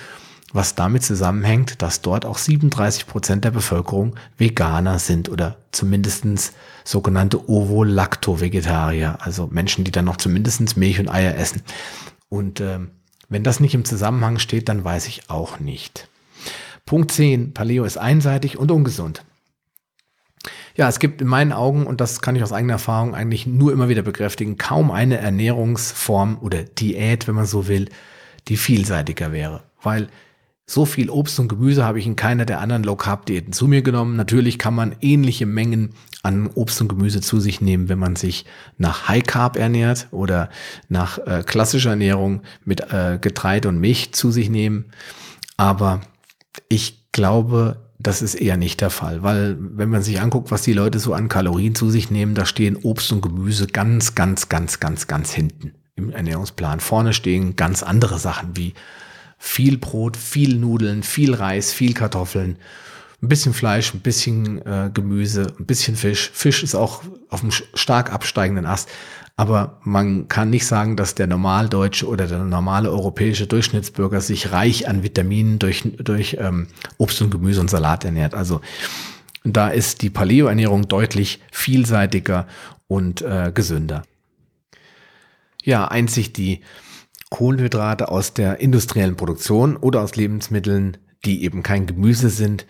[0.55, 6.53] was damit zusammenhängt, dass dort auch 37 Prozent der Bevölkerung Veganer sind oder zumindestens
[6.85, 11.61] sogenannte Ovo-Lacto-Vegetarier, also Menschen, die dann noch zumindestens Milch und Eier essen.
[12.29, 12.79] Und äh,
[13.27, 16.07] wenn das nicht im Zusammenhang steht, dann weiß ich auch nicht.
[16.85, 17.53] Punkt 10.
[17.53, 19.25] Paleo ist einseitig und ungesund.
[20.75, 23.73] Ja, es gibt in meinen Augen, und das kann ich aus eigener Erfahrung eigentlich nur
[23.73, 27.89] immer wieder bekräftigen, kaum eine Ernährungsform oder Diät, wenn man so will,
[28.47, 29.63] die vielseitiger wäre.
[29.81, 30.09] Weil
[30.67, 33.67] so viel Obst und Gemüse habe ich in keiner der anderen Low Carb Diäten zu
[33.67, 34.15] mir genommen.
[34.15, 35.91] Natürlich kann man ähnliche Mengen
[36.23, 38.45] an Obst und Gemüse zu sich nehmen, wenn man sich
[38.77, 40.49] nach High Carb ernährt oder
[40.89, 44.85] nach äh, klassischer Ernährung mit äh, Getreide und Milch zu sich nehmen.
[45.55, 46.01] Aber
[46.67, 50.73] ich glaube, das ist eher nicht der Fall, weil wenn man sich anguckt, was die
[50.73, 54.79] Leute so an Kalorien zu sich nehmen, da stehen Obst und Gemüse ganz, ganz, ganz,
[54.79, 56.79] ganz, ganz hinten im Ernährungsplan.
[56.79, 58.73] Vorne stehen ganz andere Sachen wie
[59.37, 62.57] viel Brot, viel Nudeln, viel Reis, viel Kartoffeln,
[63.21, 66.31] ein bisschen Fleisch, ein bisschen äh, Gemüse, ein bisschen Fisch.
[66.33, 68.89] Fisch ist auch auf einem stark absteigenden Ast.
[69.37, 74.87] Aber man kann nicht sagen, dass der Normaldeutsche oder der normale europäische Durchschnittsbürger sich reich
[74.87, 76.67] an Vitaminen durch, durch ähm,
[76.97, 78.33] Obst und Gemüse und Salat ernährt.
[78.33, 78.61] Also
[79.43, 82.47] da ist die Paleo-Ernährung deutlich vielseitiger
[82.87, 84.03] und äh, gesünder.
[85.63, 86.61] Ja, einzig die
[87.29, 92.65] Kohlenhydrate aus der industriellen Produktion oder aus Lebensmitteln, die eben kein Gemüse sind,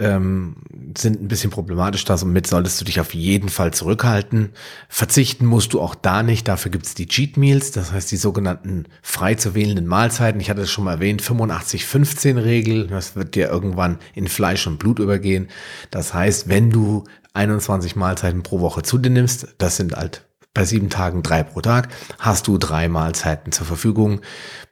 [0.00, 0.56] ähm,
[0.96, 2.04] sind ein bisschen problematisch.
[2.04, 4.50] Damit solltest du dich auf jeden Fall zurückhalten.
[4.88, 6.48] Verzichten musst du auch da nicht.
[6.48, 10.40] Dafür gibt's die Cheat Meals, das heißt die sogenannten frei zu wählenden Mahlzeiten.
[10.40, 12.86] Ich hatte es schon mal erwähnt, 85-15-Regel.
[12.86, 15.48] Das wird dir irgendwann in Fleisch und Blut übergehen.
[15.90, 20.64] Das heißt, wenn du 21 Mahlzeiten pro Woche zu dir nimmst, das sind halt bei
[20.64, 24.20] sieben Tagen drei pro Tag hast du drei Mahlzeiten zur Verfügung,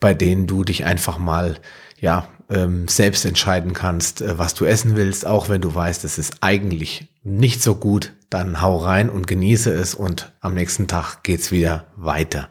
[0.00, 1.58] bei denen du dich einfach mal
[2.00, 6.18] ja ähm, selbst entscheiden kannst, äh, was du essen willst, auch wenn du weißt, es
[6.18, 11.22] ist eigentlich nicht so gut, dann hau rein und genieße es und am nächsten Tag
[11.22, 12.48] geht's wieder weiter.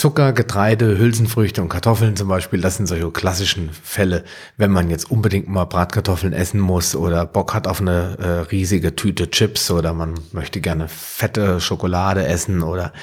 [0.00, 4.24] Zucker, Getreide, Hülsenfrüchte und Kartoffeln zum Beispiel, das sind solche klassischen Fälle,
[4.56, 8.96] wenn man jetzt unbedingt mal Bratkartoffeln essen muss oder Bock hat auf eine äh, riesige
[8.96, 12.94] Tüte Chips oder man möchte gerne fette Schokolade essen oder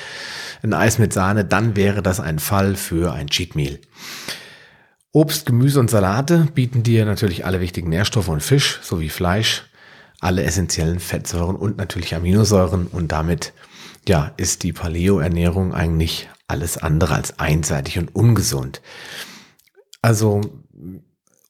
[0.63, 3.77] ein Eis mit Sahne, dann wäre das ein Fall für ein Cheat Meal.
[5.11, 9.65] Obst, Gemüse und Salate bieten dir natürlich alle wichtigen Nährstoffe und Fisch sowie Fleisch,
[10.19, 13.53] alle essentiellen Fettsäuren und natürlich Aminosäuren und damit
[14.09, 18.81] ja, ist die Paleo-Ernährung eigentlich alles andere als einseitig und ungesund.
[20.01, 20.41] Also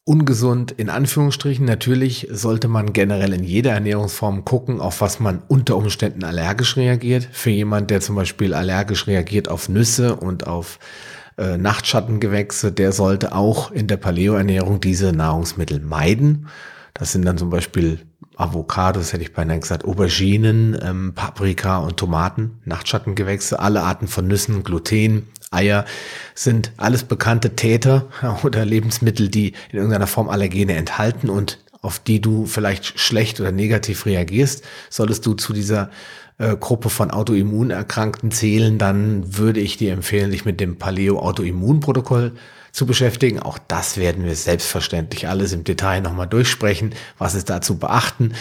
[0.08, 1.66] ungesund in Anführungsstrichen.
[1.66, 7.28] Natürlich sollte man generell in jeder Ernährungsform gucken, auf was man unter Umständen allergisch reagiert.
[7.30, 10.78] Für jemand, der zum Beispiel allergisch reagiert auf Nüsse und auf
[11.36, 16.48] äh, Nachtschattengewächse, der sollte auch in der Paleo-Ernährung diese Nahrungsmittel meiden.
[16.94, 18.00] Das sind dann zum Beispiel
[18.38, 24.62] Avocados, hätte ich beinahe gesagt, Auberginen, ähm, Paprika und Tomaten, Nachtschattengewächse, alle Arten von Nüssen,
[24.62, 25.84] Gluten, Eier
[26.34, 28.06] sind alles bekannte Täter
[28.44, 33.52] oder Lebensmittel, die in irgendeiner Form Allergene enthalten und auf die du vielleicht schlecht oder
[33.52, 34.64] negativ reagierst.
[34.88, 35.90] Solltest du zu dieser
[36.38, 42.32] äh, Gruppe von Autoimmunerkrankten zählen, dann würde ich dir empfehlen, dich mit dem Paleo-Autoimmunprotokoll
[42.72, 43.40] zu beschäftigen.
[43.40, 48.34] Auch das werden wir selbstverständlich alles im Detail nochmal durchsprechen, was ist da zu beachten.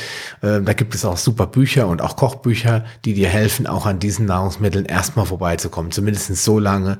[0.44, 4.00] Ähm, da gibt es auch super Bücher und auch Kochbücher, die dir helfen, auch an
[4.00, 5.92] diesen Nahrungsmitteln erstmal vorbeizukommen.
[5.92, 7.00] Zumindest so lange,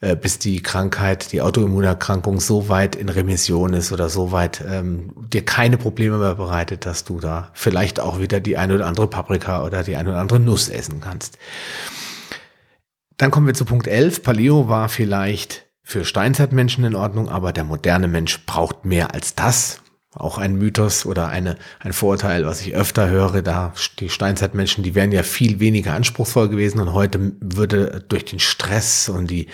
[0.00, 5.12] äh, bis die Krankheit, die Autoimmunerkrankung so weit in Remission ist oder so weit ähm,
[5.32, 9.08] dir keine Probleme mehr bereitet, dass du da vielleicht auch wieder die eine oder andere
[9.08, 11.38] Paprika oder die eine oder andere Nuss essen kannst.
[13.16, 14.22] Dann kommen wir zu Punkt 11.
[14.22, 19.82] Paleo war vielleicht für Steinzeitmenschen in Ordnung, aber der moderne Mensch braucht mehr als das.
[20.12, 24.96] Auch ein Mythos oder eine, ein Vorurteil, was ich öfter höre, da die Steinzeitmenschen, die
[24.96, 29.46] wären ja viel weniger anspruchsvoll gewesen und heute würde durch den Stress und die,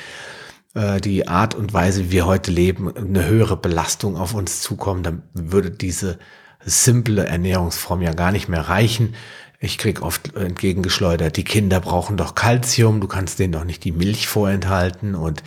[0.73, 5.03] äh, die Art und Weise, wie wir heute leben, eine höhere Belastung auf uns zukommen,
[5.03, 6.19] dann würde diese
[6.65, 9.17] simple Ernährungsform ja gar nicht mehr reichen.
[9.65, 13.93] Ich krieg oft entgegengeschleudert, die Kinder brauchen doch Kalzium, du kannst denen doch nicht die
[13.93, 15.45] Milch vorenthalten und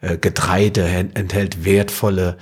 [0.00, 2.38] äh, Getreide enthält wertvolle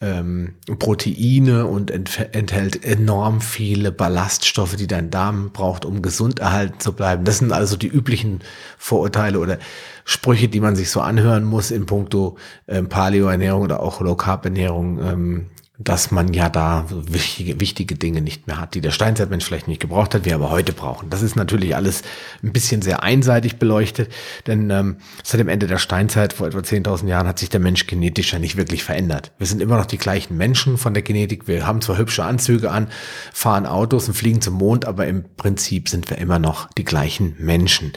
[0.00, 6.92] ähm, Proteine und enthält enorm viele Ballaststoffe, die dein Darm braucht, um gesund erhalten zu
[6.92, 7.24] bleiben.
[7.24, 8.40] Das sind also die üblichen
[8.78, 9.58] Vorurteile oder
[10.04, 12.36] Sprüche, die man sich so anhören muss in puncto
[12.68, 15.00] ähm, Paleo-Ernährung oder auch Low-Carb-Ernährung.
[15.00, 15.46] Ähm,
[15.78, 19.80] dass man ja da wichtige, wichtige Dinge nicht mehr hat, die der Steinzeitmensch vielleicht nicht
[19.80, 21.08] gebraucht hat, wir aber heute brauchen.
[21.08, 22.02] Das ist natürlich alles
[22.42, 24.12] ein bisschen sehr einseitig beleuchtet,
[24.46, 27.86] denn ähm, seit dem Ende der Steinzeit, vor etwa 10.000 Jahren, hat sich der Mensch
[27.86, 29.32] genetisch ja nicht wirklich verändert.
[29.38, 32.70] Wir sind immer noch die gleichen Menschen von der Genetik, wir haben zwar hübsche Anzüge
[32.70, 32.88] an,
[33.32, 37.34] fahren Autos und fliegen zum Mond, aber im Prinzip sind wir immer noch die gleichen
[37.38, 37.92] Menschen.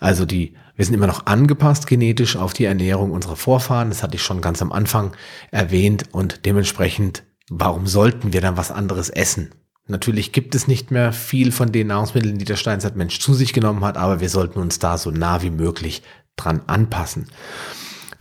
[0.00, 3.90] Also die wir sind immer noch angepasst genetisch auf die Ernährung unserer Vorfahren.
[3.90, 5.12] Das hatte ich schon ganz am Anfang
[5.50, 9.50] erwähnt und dementsprechend, warum sollten wir dann was anderes essen?
[9.88, 13.84] Natürlich gibt es nicht mehr viel von den Nahrungsmitteln, die der Steinzeitmensch zu sich genommen
[13.84, 16.02] hat, aber wir sollten uns da so nah wie möglich
[16.36, 17.26] dran anpassen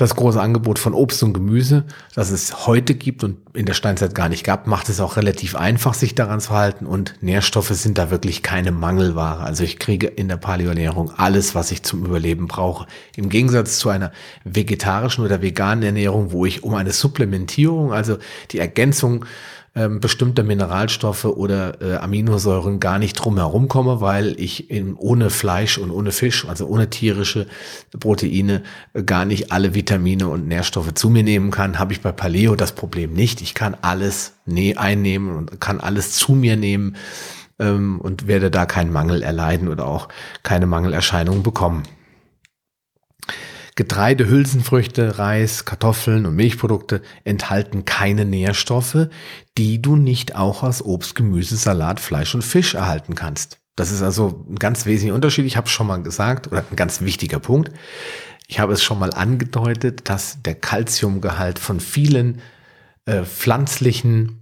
[0.01, 1.83] das große Angebot von Obst und Gemüse,
[2.15, 5.55] das es heute gibt und in der Steinzeit gar nicht gab, macht es auch relativ
[5.55, 9.43] einfach, sich daran zu halten und Nährstoffe sind da wirklich keine Mangelware.
[9.43, 12.87] Also ich kriege in der Paleoernährung alles, was ich zum Überleben brauche.
[13.17, 14.11] Im Gegensatz zu einer
[14.45, 18.17] vegetarischen oder veganen Ernährung, wo ich um eine Supplementierung, also
[18.51, 19.25] die Ergänzung
[19.75, 25.29] ähm, bestimmter Mineralstoffe oder äh, Aminosäuren gar nicht drum herum komme, weil ich in, ohne
[25.29, 27.47] Fleisch und ohne Fisch, also ohne tierische
[27.99, 32.11] Proteine, äh, gar nicht alle Vitamine und Nährstoffe zu mir nehmen kann, habe ich bei
[32.11, 33.41] Paleo das Problem nicht.
[33.41, 36.95] Ich kann alles ne einnehmen und kann alles zu mir nehmen
[37.59, 40.09] ähm, und werde da keinen Mangel erleiden oder auch
[40.43, 41.83] keine Mangelerscheinungen bekommen.
[43.75, 49.07] Getreide, Hülsenfrüchte, Reis, Kartoffeln und Milchprodukte enthalten keine Nährstoffe,
[49.57, 53.59] die du nicht auch aus Obst, Gemüse, Salat, Fleisch und Fisch erhalten kannst.
[53.75, 55.45] Das ist also ein ganz wesentlicher Unterschied.
[55.45, 57.71] Ich habe es schon mal gesagt, oder ein ganz wichtiger Punkt.
[58.47, 62.41] Ich habe es schon mal angedeutet, dass der Kalziumgehalt von vielen
[63.05, 64.39] äh, pflanzlichen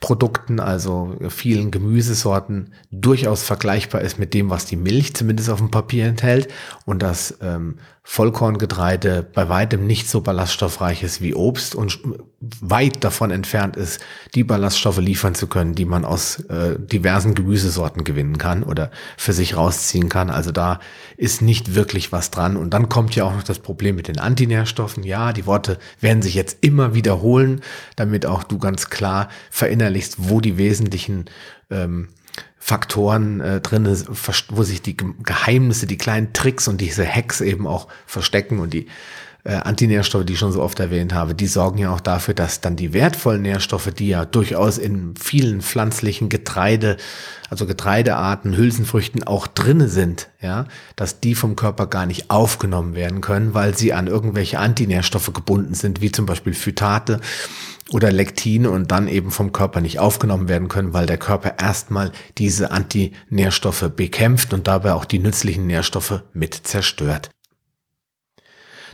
[0.00, 5.70] Produkten, also vielen Gemüsesorten, durchaus vergleichbar ist mit dem, was die Milch zumindest auf dem
[5.70, 6.48] Papier enthält
[6.84, 7.78] und dass ähm,
[8.10, 12.00] Vollkorngetreide bei weitem nicht so ballaststoffreich ist wie Obst und
[12.40, 14.00] weit davon entfernt ist,
[14.34, 19.34] die Ballaststoffe liefern zu können, die man aus äh, diversen Gemüsesorten gewinnen kann oder für
[19.34, 20.30] sich rausziehen kann.
[20.30, 20.80] Also da
[21.18, 22.56] ist nicht wirklich was dran.
[22.56, 25.02] Und dann kommt ja auch noch das Problem mit den Antinährstoffen.
[25.02, 27.60] Ja, die Worte werden sich jetzt immer wiederholen,
[27.94, 31.26] damit auch du ganz klar verinnerlichst, wo die wesentlichen
[31.70, 32.08] ähm,
[32.58, 33.86] Faktoren äh, drin,
[34.48, 38.86] wo sich die Geheimnisse, die kleinen Tricks und diese Hacks eben auch verstecken und die
[39.44, 42.60] äh, Antinährstoffe, die ich schon so oft erwähnt habe, die sorgen ja auch dafür, dass
[42.60, 46.96] dann die wertvollen Nährstoffe, die ja durchaus in vielen pflanzlichen Getreide,
[47.48, 50.66] also Getreidearten, Hülsenfrüchten auch drinne sind, ja,
[50.96, 55.74] dass die vom Körper gar nicht aufgenommen werden können, weil sie an irgendwelche Antinährstoffe gebunden
[55.74, 57.20] sind, wie zum Beispiel Phytate
[57.90, 62.12] oder Lektine und dann eben vom Körper nicht aufgenommen werden können, weil der Körper erstmal
[62.36, 67.30] diese Antinährstoffe bekämpft und dabei auch die nützlichen Nährstoffe mit zerstört.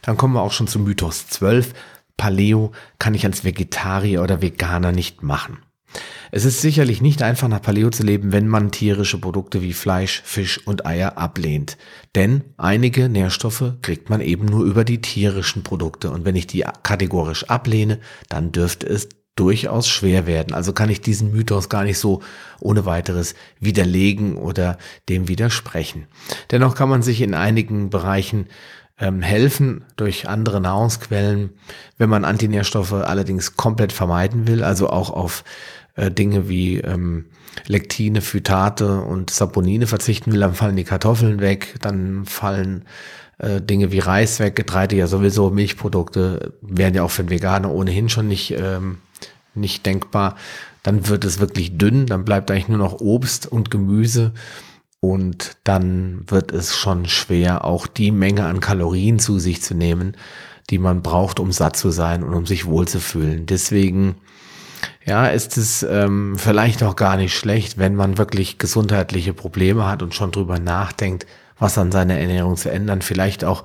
[0.02, 1.72] Dann kommen wir auch schon zum Mythos 12.
[2.16, 5.58] Paleo kann ich als Vegetarier oder Veganer nicht machen.
[6.30, 10.22] Es ist sicherlich nicht einfach nach Paleo zu leben, wenn man tierische Produkte wie Fleisch,
[10.24, 11.76] Fisch und Eier ablehnt.
[12.14, 16.10] Denn einige Nährstoffe kriegt man eben nur über die tierischen Produkte.
[16.10, 20.54] Und wenn ich die kategorisch ablehne, dann dürfte es durchaus schwer werden.
[20.54, 22.22] Also kann ich diesen Mythos gar nicht so
[22.60, 24.78] ohne weiteres widerlegen oder
[25.08, 26.06] dem widersprechen.
[26.50, 28.46] Dennoch kann man sich in einigen Bereichen
[28.98, 31.50] ähm, helfen durch andere Nahrungsquellen,
[31.98, 35.42] wenn man Antinährstoffe allerdings komplett vermeiden will, also auch auf
[35.96, 37.26] äh, Dinge wie ähm,
[37.66, 42.84] Lektine, Phytate und Saponine verzichten will, dann fallen die Kartoffeln weg, dann fallen
[43.38, 47.70] äh, Dinge wie Reis weg, Getreide ja sowieso, Milchprodukte werden ja auch für den Veganer
[47.70, 48.98] ohnehin schon nicht, ähm,
[49.54, 50.36] nicht denkbar.
[50.82, 54.32] Dann wird es wirklich dünn, dann bleibt eigentlich nur noch Obst und Gemüse
[55.00, 60.16] und dann wird es schon schwer, auch die Menge an Kalorien zu sich zu nehmen,
[60.70, 63.46] die man braucht, um satt zu sein und um sich wohlzufühlen.
[63.46, 64.14] Deswegen,
[65.04, 70.02] ja, ist es ähm, vielleicht auch gar nicht schlecht, wenn man wirklich gesundheitliche Probleme hat
[70.02, 71.26] und schon drüber nachdenkt,
[71.58, 73.64] was an seiner Ernährung zu ändern, vielleicht auch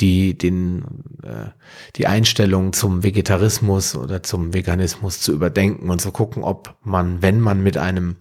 [0.00, 0.84] die, den,
[1.22, 1.50] äh,
[1.96, 7.40] die Einstellung zum Vegetarismus oder zum Veganismus zu überdenken und zu gucken, ob man, wenn
[7.40, 8.16] man mit einem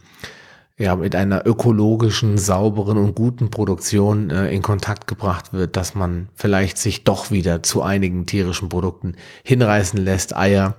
[0.77, 6.29] ja, mit einer ökologischen, sauberen und guten Produktion äh, in Kontakt gebracht wird, dass man
[6.33, 10.35] vielleicht sich doch wieder zu einigen tierischen Produkten hinreißen lässt.
[10.35, 10.75] Eier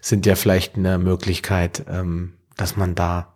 [0.00, 3.34] sind ja vielleicht eine Möglichkeit, ähm, dass man da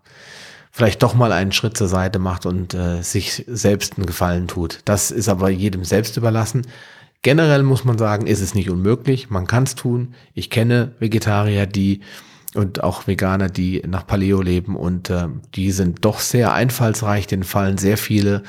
[0.71, 4.81] vielleicht doch mal einen Schritt zur Seite macht und äh, sich selbst einen Gefallen tut.
[4.85, 6.67] Das ist aber jedem selbst überlassen.
[7.23, 9.31] Generell muss man sagen, ist es nicht unmöglich.
[9.31, 10.15] Man kann es tun.
[10.35, 12.01] Ich kenne Vegetarier, die
[12.55, 17.43] und auch Veganer, die nach Paleo leben und äh, die sind doch sehr einfallsreich, denen
[17.43, 18.43] fallen sehr viele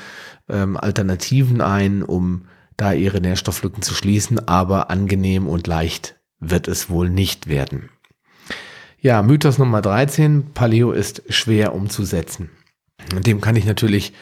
[0.48, 6.90] ähm, Alternativen ein, um da ihre Nährstofflücken zu schließen, aber angenehm und leicht wird es
[6.90, 7.88] wohl nicht werden.
[9.06, 12.50] Ja, Mythos Nummer 13, Paleo ist schwer umzusetzen.
[13.16, 14.12] Dem kann ich natürlich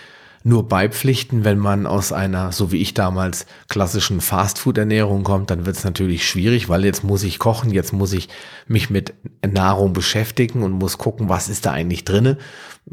[0.43, 5.77] nur beipflichten, wenn man aus einer, so wie ich damals, klassischen Fastfood-Ernährung kommt, dann wird
[5.77, 8.29] es natürlich schwierig, weil jetzt muss ich kochen, jetzt muss ich
[8.67, 12.37] mich mit Nahrung beschäftigen und muss gucken, was ist da eigentlich drinne.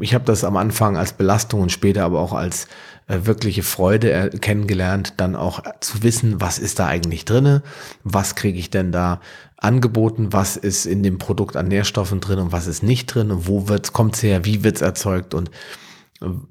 [0.00, 2.68] Ich habe das am Anfang als Belastung und später aber auch als
[3.08, 7.62] wirkliche Freude äh, kennengelernt, dann auch zu wissen, was ist da eigentlich drinne,
[8.04, 9.20] was kriege ich denn da
[9.56, 13.46] angeboten, was ist in dem Produkt an Nährstoffen drin und was ist nicht drin und
[13.46, 15.50] wo wird's, kommt's her, wie wird's erzeugt und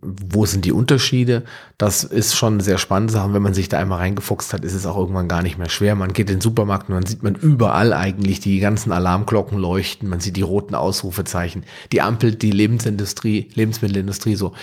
[0.02, 1.44] wo sind die Unterschiede?
[1.78, 3.34] Das ist schon eine sehr spannende Sache.
[3.34, 5.96] wenn man sich da einmal reingefuchst hat, ist es auch irgendwann gar nicht mehr schwer.
[5.96, 10.10] Man geht in den Supermarkt und dann sieht man überall eigentlich die ganzen Alarmglocken leuchten.
[10.10, 11.64] Man sieht die roten Ausrufezeichen.
[11.92, 14.54] Die Ampel, die Lebensindustrie, Lebensmittelindustrie so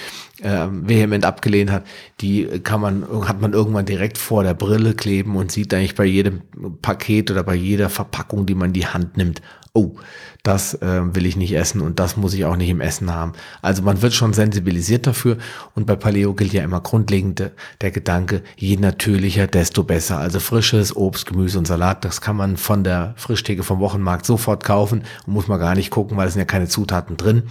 [0.42, 1.84] äh, vehement abgelehnt hat,
[2.20, 6.04] die kann man, hat man irgendwann direkt vor der Brille kleben und sieht eigentlich bei
[6.04, 6.42] jedem
[6.82, 9.96] Paket oder bei jeder Verpackung, die man in die Hand nimmt, oh,
[10.42, 13.32] das äh, will ich nicht essen und das muss ich auch nicht im Essen haben.
[13.60, 15.36] Also man wird schon sensibilisiert dafür
[15.74, 20.18] und bei Paleo gilt ja immer grundlegend der Gedanke, je natürlicher, desto besser.
[20.18, 24.64] Also frisches Obst, Gemüse und Salat, das kann man von der Frischtheke vom Wochenmarkt sofort
[24.64, 27.44] kaufen und muss man gar nicht gucken, weil es sind ja keine Zutaten drin.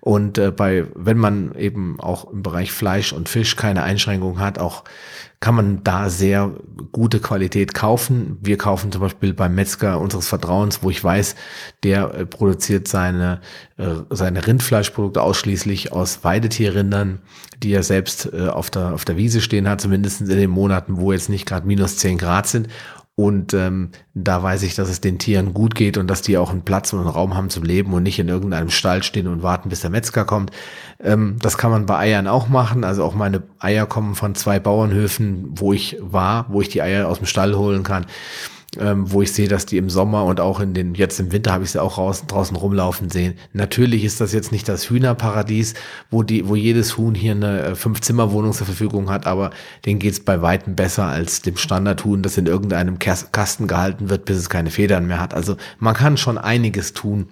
[0.00, 4.58] Und äh, bei, wenn man eben auch im Bereich Fleisch und Fisch keine Einschränkungen hat,
[4.58, 4.84] auch
[5.40, 6.52] kann man da sehr
[6.92, 8.36] gute Qualität kaufen.
[8.42, 11.34] Wir kaufen zum Beispiel beim Metzger unseres Vertrauens, wo ich weiß,
[11.82, 13.40] der äh, produziert seine,
[13.78, 17.20] äh, seine Rindfleischprodukte ausschließlich aus Weidetierrindern,
[17.62, 20.98] die er selbst äh, auf, der, auf der Wiese stehen hat, zumindest in den Monaten,
[20.98, 22.68] wo jetzt nicht gerade minus zehn Grad sind.
[23.20, 26.48] Und ähm, da weiß ich, dass es den Tieren gut geht und dass die auch
[26.48, 29.42] einen Platz und einen Raum haben zum Leben und nicht in irgendeinem Stall stehen und
[29.42, 30.52] warten, bis der Metzger kommt.
[31.04, 32.82] Ähm, das kann man bei Eiern auch machen.
[32.82, 37.08] Also auch meine Eier kommen von zwei Bauernhöfen, wo ich war, wo ich die Eier
[37.08, 38.06] aus dem Stall holen kann
[38.78, 41.52] ähm, wo ich sehe, dass die im Sommer und auch in den, jetzt im Winter
[41.52, 43.34] habe ich sie auch raus, draußen rumlaufen sehen.
[43.52, 45.74] Natürlich ist das jetzt nicht das Hühnerparadies,
[46.10, 49.50] wo die, wo jedes Huhn hier eine äh, Fünf-Zimmer-Wohnung zur Verfügung hat, aber
[49.86, 54.36] denen geht's bei Weitem besser als dem Standardhuhn, das in irgendeinem Kasten gehalten wird, bis
[54.36, 55.34] es keine Federn mehr hat.
[55.34, 57.28] Also man kann schon einiges tun,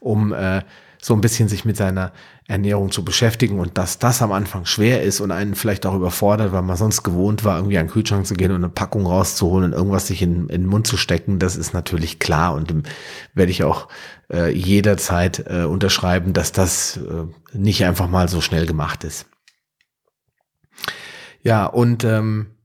[0.00, 0.62] um äh,
[1.00, 2.12] so ein bisschen sich mit seiner
[2.46, 6.52] Ernährung zu beschäftigen und dass das am Anfang schwer ist und einen vielleicht auch überfordert,
[6.52, 9.66] weil man sonst gewohnt war, irgendwie an den Kühlschrank zu gehen und eine Packung rauszuholen
[9.66, 12.82] und irgendwas sich in, in den Mund zu stecken, das ist natürlich klar und dem
[13.34, 13.88] werde ich auch
[14.30, 19.26] äh, jederzeit äh, unterschreiben, dass das äh, nicht einfach mal so schnell gemacht ist.
[21.42, 22.56] Ja, und ähm,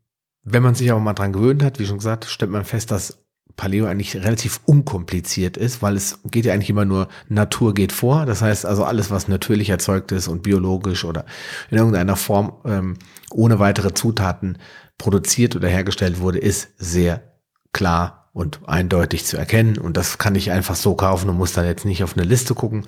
[0.44, 3.25] wenn man sich aber mal dran gewöhnt hat, wie schon gesagt, stellt man fest, dass
[3.58, 8.26] Paleo eigentlich relativ unkompliziert ist, weil es geht ja eigentlich immer nur Natur geht vor.
[8.26, 11.26] Das heißt also alles, was natürlich erzeugt ist und biologisch oder
[11.70, 12.98] in irgendeiner Form ähm,
[13.32, 14.58] ohne weitere Zutaten
[14.98, 17.22] produziert oder hergestellt wurde, ist sehr
[17.72, 19.78] klar und eindeutig zu erkennen.
[19.78, 22.54] Und das kann ich einfach so kaufen und muss dann jetzt nicht auf eine Liste
[22.54, 22.86] gucken.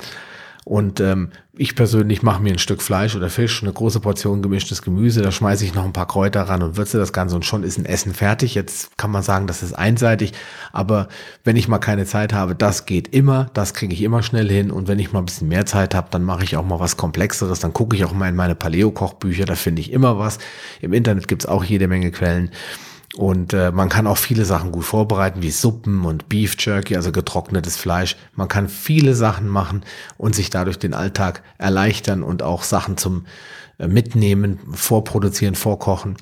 [0.67, 4.81] Und ähm, ich persönlich mache mir ein Stück Fleisch oder Fisch, eine große Portion gemischtes
[4.81, 7.63] Gemüse, da schmeiße ich noch ein paar Kräuter ran und würze das Ganze und schon
[7.63, 8.53] ist ein Essen fertig.
[8.53, 10.33] Jetzt kann man sagen, das ist einseitig,
[10.73, 11.07] aber
[11.45, 14.69] wenn ich mal keine Zeit habe, das geht immer, das kriege ich immer schnell hin
[14.69, 16.97] und wenn ich mal ein bisschen mehr Zeit habe, dann mache ich auch mal was
[16.97, 20.37] Komplexeres, dann gucke ich auch mal in meine Paleo-Kochbücher, da finde ich immer was.
[20.81, 22.51] Im Internet gibt's auch jede Menge Quellen.
[23.15, 27.11] Und äh, man kann auch viele Sachen gut vorbereiten, wie Suppen und Beef Jerky, also
[27.11, 28.15] getrocknetes Fleisch.
[28.35, 29.83] Man kann viele Sachen machen
[30.17, 33.25] und sich dadurch den Alltag erleichtern und auch Sachen zum
[33.79, 36.17] äh, Mitnehmen, vorproduzieren, vorkochen,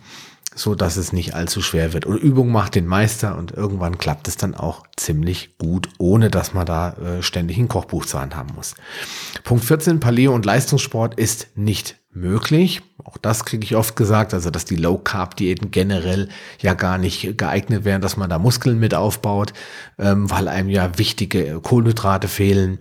[0.55, 2.05] so dass es nicht allzu schwer wird.
[2.05, 6.53] Und Übung macht den Meister und irgendwann klappt es dann auch ziemlich gut, ohne dass
[6.53, 8.75] man da äh, ständig ein Kochbuch zur Hand haben muss.
[9.43, 12.81] Punkt 14, Paleo und Leistungssport ist nicht möglich.
[13.03, 16.29] Auch das kriege ich oft gesagt, also dass die Low-Carb-Diäten generell
[16.61, 19.53] ja gar nicht geeignet wären, dass man da Muskeln mit aufbaut,
[19.99, 22.79] ähm, weil einem ja wichtige Kohlenhydrate fehlen,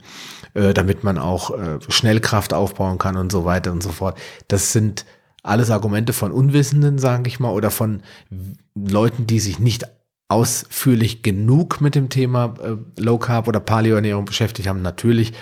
[0.54, 4.16] äh, damit man auch äh, Schnellkraft aufbauen kann und so weiter und so fort.
[4.46, 5.04] Das sind
[5.44, 8.02] alles Argumente von Unwissenden, sage ich mal, oder von
[8.74, 9.84] Leuten, die sich nicht
[10.28, 14.82] ausführlich genug mit dem Thema äh, Low Carb oder Paleo-Ernährung beschäftigt haben.
[14.82, 15.34] Natürlich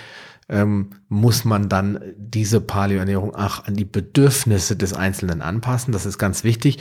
[0.49, 5.93] ähm, muss man dann diese Paleo-Ernährung auch an die Bedürfnisse des Einzelnen anpassen.
[5.93, 6.79] Das ist ganz wichtig.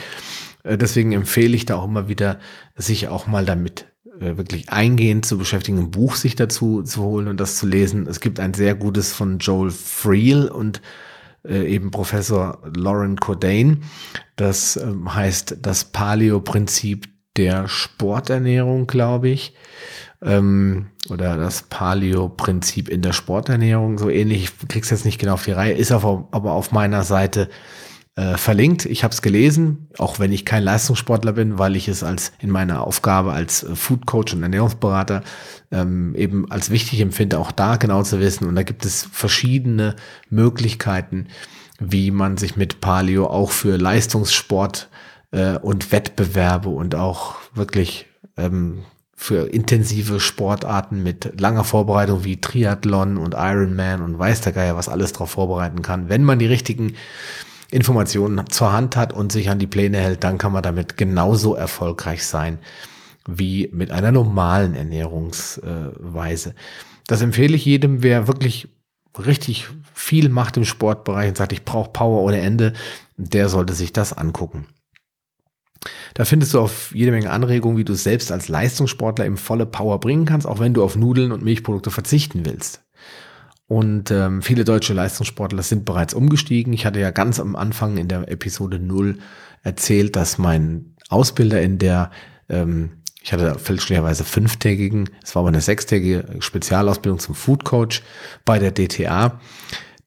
[0.65, 2.41] Äh, deswegen empfehle ich da auch immer wieder,
[2.75, 3.87] sich auch mal damit
[4.21, 8.09] äh, wirklich eingehend zu beschäftigen, ein Buch sich dazu zu holen und das zu lesen.
[8.09, 10.83] Es gibt ein sehr gutes von Joel Friel und
[11.47, 13.83] äh, eben Professor Lauren Cordain.
[14.37, 19.55] Das ähm, heißt das Paleo-Prinzip der Sporternährung, glaube ich
[20.23, 24.45] ähm, oder das Paleo-Prinzip in der Sporternährung, so ähnlich.
[24.45, 27.49] Ich krieg's jetzt nicht genau auf die Reihe, ist auf, aber auf meiner Seite
[28.15, 28.85] äh, verlinkt.
[28.85, 32.51] Ich habe es gelesen, auch wenn ich kein Leistungssportler bin, weil ich es als in
[32.51, 35.23] meiner Aufgabe als äh, Food Coach und Ernährungsberater
[35.71, 38.47] ähm, eben als wichtig empfinde, auch da genau zu wissen.
[38.47, 39.97] Und da gibt es verschiedene
[40.29, 41.29] Möglichkeiten,
[41.81, 44.91] wie man sich mit Paleo auch für Leistungssport
[45.31, 48.07] äh, und Wettbewerbe und auch wirklich
[48.37, 48.85] ähm,
[49.15, 54.89] für intensive Sportarten mit langer Vorbereitung wie Triathlon und Ironman und weiß der Geier, was
[54.89, 56.09] alles darauf vorbereiten kann.
[56.09, 56.95] Wenn man die richtigen
[57.73, 61.55] Informationen zur Hand hat und sich an die Pläne hält, dann kann man damit genauso
[61.55, 62.59] erfolgreich sein
[63.27, 66.55] wie mit einer normalen Ernährungsweise.
[67.07, 68.69] Das empfehle ich jedem, wer wirklich
[69.19, 72.73] richtig viel macht im Sportbereich und sagt, ich brauche Power ohne Ende,
[73.17, 74.67] der sollte sich das angucken.
[76.15, 79.67] Da findest du auf jede Menge Anregungen, wie du es selbst als Leistungssportler im volle
[79.67, 82.82] Power bringen kannst, auch wenn du auf Nudeln und Milchprodukte verzichten willst.
[83.67, 86.73] Und ähm, viele deutsche Leistungssportler sind bereits umgestiegen.
[86.73, 89.19] Ich hatte ja ganz am Anfang in der Episode 0
[89.63, 92.11] erzählt, dass mein Ausbilder in der,
[92.49, 98.03] ähm, ich hatte fälschlicherweise fünftägigen, es war aber eine sechstägige Spezialausbildung zum Food Coach
[98.45, 99.41] bei der DTA,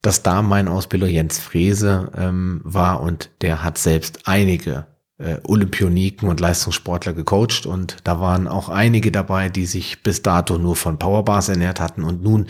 [0.02, 4.86] dass da mein Ausbilder Jens Frese ähm, war und der hat selbst einige
[5.18, 10.58] äh, Olympioniken und Leistungssportler gecoacht und da waren auch einige dabei, die sich bis dato
[10.58, 12.46] nur von Powerbars ernährt hatten und nun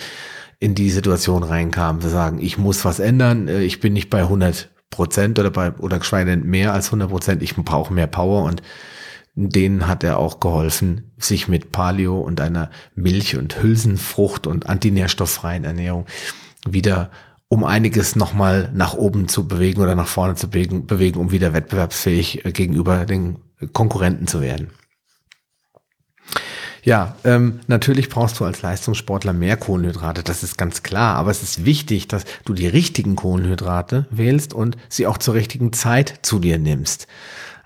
[0.59, 4.20] in die Situation reinkamen, zu sagen, ich muss was ändern, äh, ich bin nicht bei
[4.20, 8.62] 100 Prozent oder bei, oder geschweige mehr als 100 Prozent, ich brauche mehr Power und
[9.34, 15.64] denen hat er auch geholfen, sich mit Paleo und einer Milch- und Hülsenfrucht und antinährstofffreien
[15.64, 16.07] Ernährung
[16.66, 17.11] wieder
[17.48, 21.52] um einiges nochmal nach oben zu bewegen oder nach vorne zu bewegen, bewegen um wieder
[21.52, 23.36] wettbewerbsfähig äh, gegenüber den
[23.72, 24.70] Konkurrenten zu werden.
[26.87, 31.16] Ja, ähm, natürlich brauchst du als Leistungssportler mehr Kohlenhydrate, das ist ganz klar.
[31.16, 35.72] Aber es ist wichtig, dass du die richtigen Kohlenhydrate wählst und sie auch zur richtigen
[35.72, 37.09] Zeit zu dir nimmst.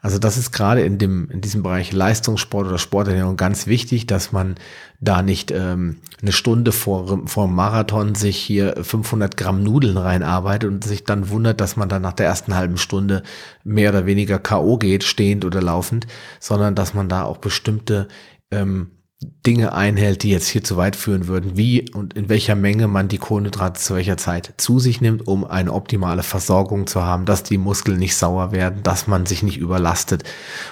[0.00, 4.32] Also das ist gerade in dem in diesem Bereich Leistungssport oder Sporternährung ganz wichtig, dass
[4.32, 4.54] man
[5.00, 10.70] da nicht ähm, eine Stunde vor vor dem Marathon sich hier 500 Gramm Nudeln reinarbeitet
[10.70, 13.22] und sich dann wundert, dass man dann nach der ersten halben Stunde
[13.64, 16.06] mehr oder weniger KO geht, stehend oder laufend,
[16.38, 18.08] sondern dass man da auch bestimmte
[18.50, 18.92] ähm,
[19.22, 23.08] Dinge einhält, die jetzt hier zu weit führen würden, wie und in welcher Menge man
[23.08, 27.42] die Kohlenhydrate zu welcher Zeit zu sich nimmt, um eine optimale Versorgung zu haben, dass
[27.42, 30.24] die Muskeln nicht sauer werden, dass man sich nicht überlastet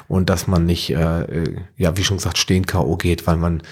[0.07, 2.97] und dass man nicht, äh, äh ja, wie schon gesagt, stehen K.O.
[2.97, 3.63] geht, weil man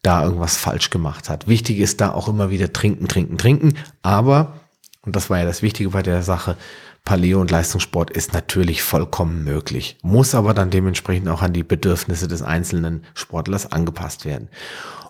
[0.00, 1.46] da irgendwas falsch gemacht hat.
[1.46, 4.60] Wichtig ist da auch immer wieder trinken, trinken, trinken, aber,
[5.02, 6.56] und das war ja das Wichtige bei der Sache,
[7.04, 12.28] Paleo und Leistungssport ist natürlich vollkommen möglich, muss aber dann dementsprechend auch an die Bedürfnisse
[12.28, 14.48] des einzelnen Sportlers angepasst werden.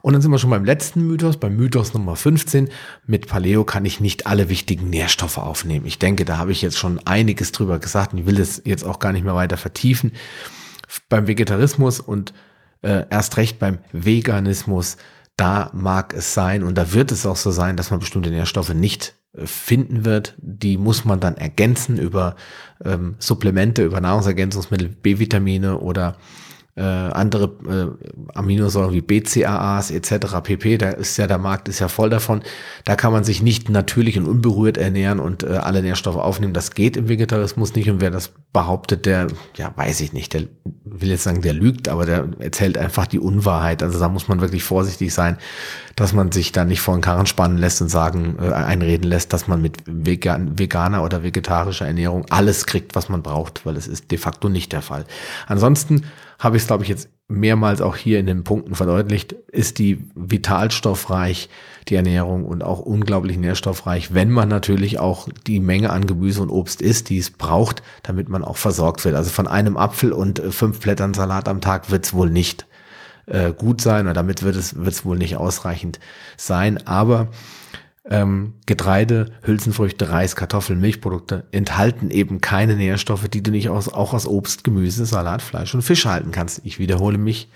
[0.01, 2.70] Und dann sind wir schon beim letzten Mythos, beim Mythos Nummer 15.
[3.07, 5.86] Mit Paleo kann ich nicht alle wichtigen Nährstoffe aufnehmen.
[5.86, 8.84] Ich denke, da habe ich jetzt schon einiges drüber gesagt und ich will das jetzt
[8.84, 10.12] auch gar nicht mehr weiter vertiefen.
[11.09, 12.32] Beim Vegetarismus und
[12.80, 14.97] äh, erst recht beim Veganismus,
[15.36, 18.74] da mag es sein und da wird es auch so sein, dass man bestimmte Nährstoffe
[18.74, 22.37] nicht finden wird, die muss man dann ergänzen über
[22.85, 26.16] ähm, Supplemente, über Nahrungsergänzungsmittel, B-Vitamine oder
[26.75, 30.41] äh, andere äh, Aminosäuren wie BCAAs etc.
[30.43, 30.79] pp.
[30.79, 32.43] Da ist ja der Markt ist ja voll davon.
[32.85, 36.55] Da kann man sich nicht natürlich und unberührt ernähren und äh, alle Nährstoffe aufnehmen.
[36.55, 37.91] Das geht im Vegetarismus nicht.
[37.91, 41.89] Und wer das behauptet, der, ja, weiß ich nicht, der will jetzt sagen, der lügt,
[41.89, 43.83] aber der erzählt einfach die Unwahrheit.
[43.83, 45.37] Also da muss man wirklich vorsichtig sein,
[45.97, 49.35] dass man sich da nicht vor den Karren spannen lässt und sagen, äh, einreden lässt,
[49.35, 53.89] dass man mit vegan, veganer oder vegetarischer Ernährung alles kriegt, was man braucht, weil es
[53.89, 55.05] ist de facto nicht der Fall.
[55.47, 56.05] Ansonsten
[56.43, 60.05] habe ich es, glaube ich, jetzt mehrmals auch hier in den Punkten verdeutlicht, ist die
[60.16, 61.49] vitalstoffreich,
[61.86, 66.51] die Ernährung und auch unglaublich nährstoffreich, wenn man natürlich auch die Menge an Gemüse und
[66.51, 69.14] Obst isst, die es braucht, damit man auch versorgt wird.
[69.14, 72.66] Also von einem Apfel und äh, fünf Blättern Salat am Tag wird es wohl nicht
[73.26, 76.01] äh, gut sein oder damit wird es, wird wohl nicht ausreichend
[76.36, 76.84] sein.
[76.88, 77.28] Aber
[78.09, 84.12] ähm, Getreide, Hülsenfrüchte, Reis, Kartoffeln, Milchprodukte enthalten eben keine Nährstoffe, die du nicht aus, auch
[84.12, 86.62] aus Obst, Gemüse, Salat, Fleisch und Fisch halten kannst.
[86.64, 87.48] Ich wiederhole mich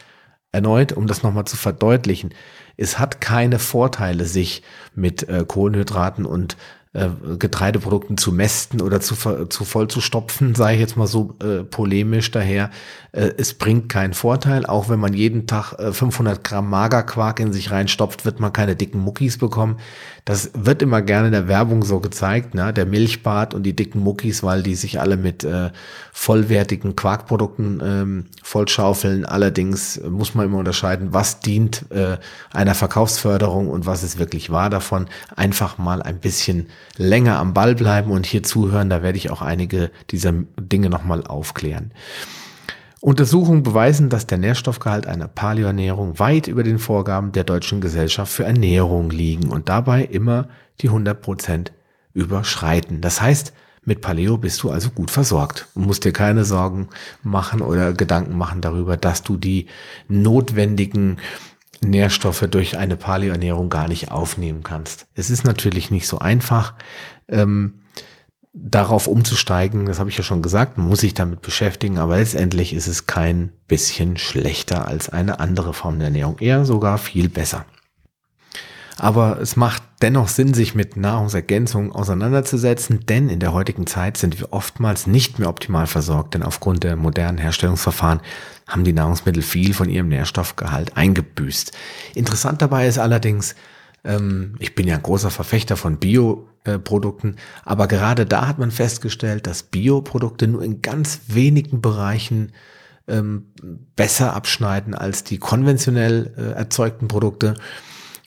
[0.53, 2.31] erneut, um das nochmal zu verdeutlichen.
[2.77, 4.63] Es hat keine Vorteile, sich
[4.95, 6.57] mit äh, Kohlenhydraten und
[6.97, 9.15] äh, Getreideprodukten zu mästen oder zu,
[9.47, 12.71] zu voll zu stopfen, sage ich jetzt mal so äh, polemisch daher.
[13.13, 14.67] Äh, es bringt keinen Vorteil.
[14.67, 18.77] Auch wenn man jeden Tag äh, 500 Gramm Magerquark in sich reinstopft, wird man keine
[18.77, 19.79] dicken Muckis bekommen.
[20.25, 22.73] Das wird immer gerne in der Werbung so gezeigt, ne?
[22.73, 25.71] der Milchbart und die dicken Muckis, weil die sich alle mit äh,
[26.13, 29.25] vollwertigen Quarkprodukten ähm, vollschaufeln.
[29.25, 32.19] Allerdings muss man immer unterscheiden, was dient äh,
[32.53, 35.07] einer Verkaufsförderung und was ist wirklich wahr davon.
[35.37, 38.91] Einfach mal ein bisschen länger am Ball bleiben und hier zuhören.
[38.91, 41.93] Da werde ich auch einige dieser Dinge nochmal aufklären.
[43.01, 48.45] Untersuchungen beweisen, dass der Nährstoffgehalt einer Paleoernährung weit über den Vorgaben der Deutschen Gesellschaft für
[48.45, 50.49] Ernährung liegen und dabei immer
[50.81, 51.73] die 100 Prozent
[52.15, 53.03] überschreiten.
[53.03, 53.53] Das heißt,
[53.85, 56.89] mit Paleo bist du also gut versorgt und musst dir keine Sorgen
[57.23, 59.67] machen oder Gedanken machen darüber, dass du die
[60.09, 61.19] notwendigen
[61.83, 65.07] Nährstoffe durch eine Paleoernährung gar nicht aufnehmen kannst.
[65.15, 66.75] Es ist natürlich nicht so einfach.
[67.29, 67.81] Ähm,
[68.59, 72.73] darauf umzusteigen, das habe ich ja schon gesagt, man muss sich damit beschäftigen, aber letztendlich
[72.73, 77.67] ist es kein bisschen schlechter als eine andere Form der Ernährung, eher sogar viel besser.
[78.99, 84.41] Aber es macht dennoch Sinn, sich mit Nahrungsergänzungen auseinanderzusetzen, denn in der heutigen Zeit sind
[84.41, 88.21] wir oftmals nicht mehr optimal versorgt, denn aufgrund der modernen Herstellungsverfahren
[88.67, 91.73] haben die Nahrungsmittel viel von ihrem Nährstoffgehalt eingebüßt.
[92.15, 93.55] Interessant dabei ist allerdings,
[94.05, 99.47] ähm, ich bin ja ein großer Verfechter von Bioprodukten, aber gerade da hat man festgestellt,
[99.47, 102.53] dass Bioprodukte nur in ganz wenigen Bereichen
[103.09, 103.47] ähm,
[103.95, 107.55] besser abschneiden als die konventionell äh, erzeugten Produkte.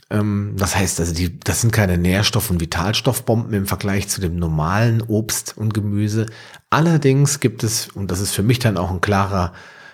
[0.09, 4.37] Ähm, das heißt also, die, das sind keine Nährstoff- und Vitalstoffbomben im Vergleich zu dem
[4.37, 6.27] normalen Obst und Gemüse.
[6.69, 9.53] Allerdings gibt es, und das ist für mich dann auch ein klarer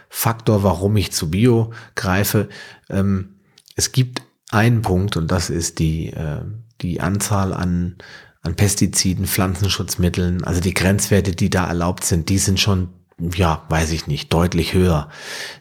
[0.10, 2.50] Faktor, warum ich zu Bio greife,
[3.76, 6.42] es gibt ein Punkt und das ist die, äh,
[6.82, 7.96] die Anzahl an,
[8.42, 12.90] an Pestiziden, Pflanzenschutzmitteln, also die Grenzwerte, die da erlaubt sind, die sind schon,
[13.20, 15.10] ja, weiß ich nicht, deutlich höher.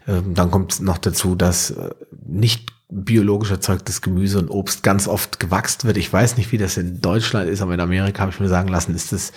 [0.07, 1.91] Ähm, dann kommt noch dazu, dass äh,
[2.27, 5.97] nicht biologisch erzeugtes Gemüse und Obst ganz oft gewachst wird.
[5.97, 8.69] Ich weiß nicht, wie das in Deutschland ist, aber in Amerika habe ich mir sagen
[8.69, 9.33] lassen, ist das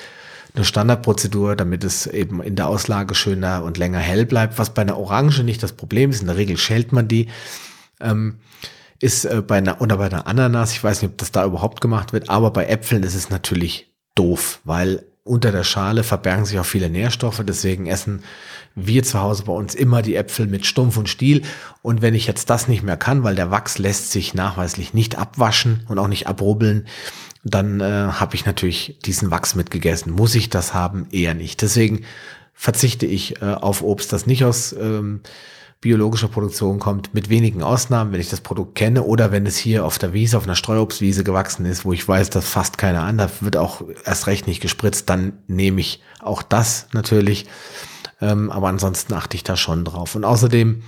[0.58, 4.82] eine Standardprozedur, damit es eben in der Auslage schöner und länger hell bleibt, was bei
[4.82, 6.22] einer Orange nicht das Problem ist.
[6.22, 7.28] In der Regel schält man die.
[8.00, 8.40] Ähm,
[9.00, 11.82] ist äh, bei einer oder bei einer Ananas, ich weiß nicht, ob das da überhaupt
[11.82, 16.58] gemacht wird, aber bei Äpfeln ist es natürlich doof, weil unter der Schale verbergen sich
[16.58, 18.24] auch viele Nährstoffe, deswegen essen
[18.76, 21.42] wir zu Hause bei uns immer die Äpfel mit Stumpf und Stiel.
[21.82, 25.18] Und wenn ich jetzt das nicht mehr kann, weil der Wachs lässt sich nachweislich nicht
[25.18, 26.88] abwaschen und auch nicht abrubbeln,
[27.54, 30.12] dann äh, habe ich natürlich diesen Wachs mitgegessen.
[30.12, 31.08] Muss ich das haben?
[31.12, 31.62] Eher nicht.
[31.62, 32.06] Deswegen
[32.54, 35.22] verzichte ich äh, auf Obst, das nicht aus ähm,
[35.80, 39.86] biologischer Produktion kommt, mit wenigen Ausnahmen, wenn ich das Produkt kenne oder wenn es hier
[39.86, 43.20] auf der Wiese, auf einer Streuobstwiese gewachsen ist, wo ich weiß, dass fast keiner an,
[43.20, 47.46] da wird auch erst recht nicht gespritzt, dann nehme ich auch das natürlich.
[48.20, 50.16] Ähm, aber ansonsten achte ich da schon drauf.
[50.16, 50.82] Und außerdem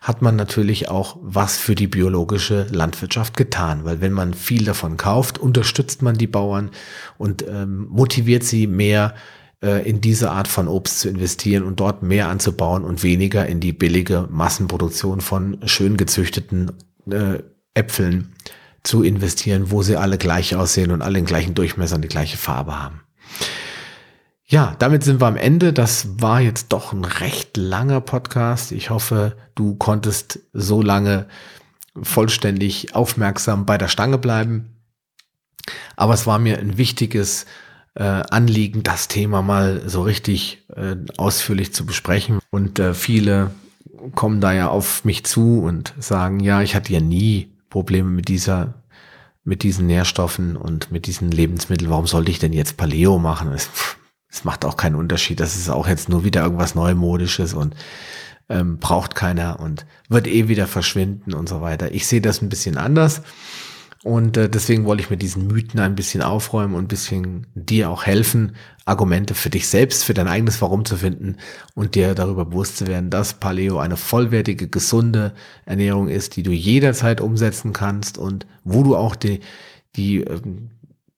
[0.00, 4.96] hat man natürlich auch was für die biologische Landwirtschaft getan, weil wenn man viel davon
[4.96, 6.70] kauft, unterstützt man die Bauern
[7.18, 9.14] und ähm, motiviert sie mehr
[9.62, 13.58] äh, in diese Art von Obst zu investieren und dort mehr anzubauen und weniger in
[13.58, 16.72] die billige Massenproduktion von schön gezüchteten
[17.10, 17.38] äh,
[17.74, 18.32] Äpfeln
[18.84, 22.36] zu investieren, wo sie alle gleich aussehen und alle den gleichen Durchmesser und die gleiche
[22.36, 23.00] Farbe haben.
[24.48, 25.72] Ja, damit sind wir am Ende.
[25.72, 28.70] Das war jetzt doch ein recht langer Podcast.
[28.70, 31.26] Ich hoffe, du konntest so lange
[32.00, 34.76] vollständig aufmerksam bei der Stange bleiben.
[35.96, 37.46] Aber es war mir ein wichtiges
[37.94, 42.38] äh, Anliegen, das Thema mal so richtig äh, ausführlich zu besprechen.
[42.50, 43.50] Und äh, viele
[44.14, 48.28] kommen da ja auf mich zu und sagen, ja, ich hatte ja nie Probleme mit
[48.28, 48.74] dieser
[49.42, 51.90] mit diesen Nährstoffen und mit diesen Lebensmitteln.
[51.90, 53.56] Warum sollte ich denn jetzt Paleo machen?
[54.28, 55.40] Es macht auch keinen Unterschied.
[55.40, 57.74] Das ist auch jetzt nur wieder irgendwas Neumodisches und
[58.48, 61.92] ähm, braucht keiner und wird eh wieder verschwinden und so weiter.
[61.92, 63.22] Ich sehe das ein bisschen anders.
[64.06, 67.90] Und äh, deswegen wollte ich mit diesen Mythen ein bisschen aufräumen und ein bisschen dir
[67.90, 68.54] auch helfen,
[68.84, 71.38] Argumente für dich selbst, für dein eigenes Warum zu finden
[71.74, 76.52] und dir darüber bewusst zu werden, dass Paleo eine vollwertige, gesunde Ernährung ist, die du
[76.52, 79.40] jederzeit umsetzen kannst und wo du auch die,
[79.96, 80.70] die ähm,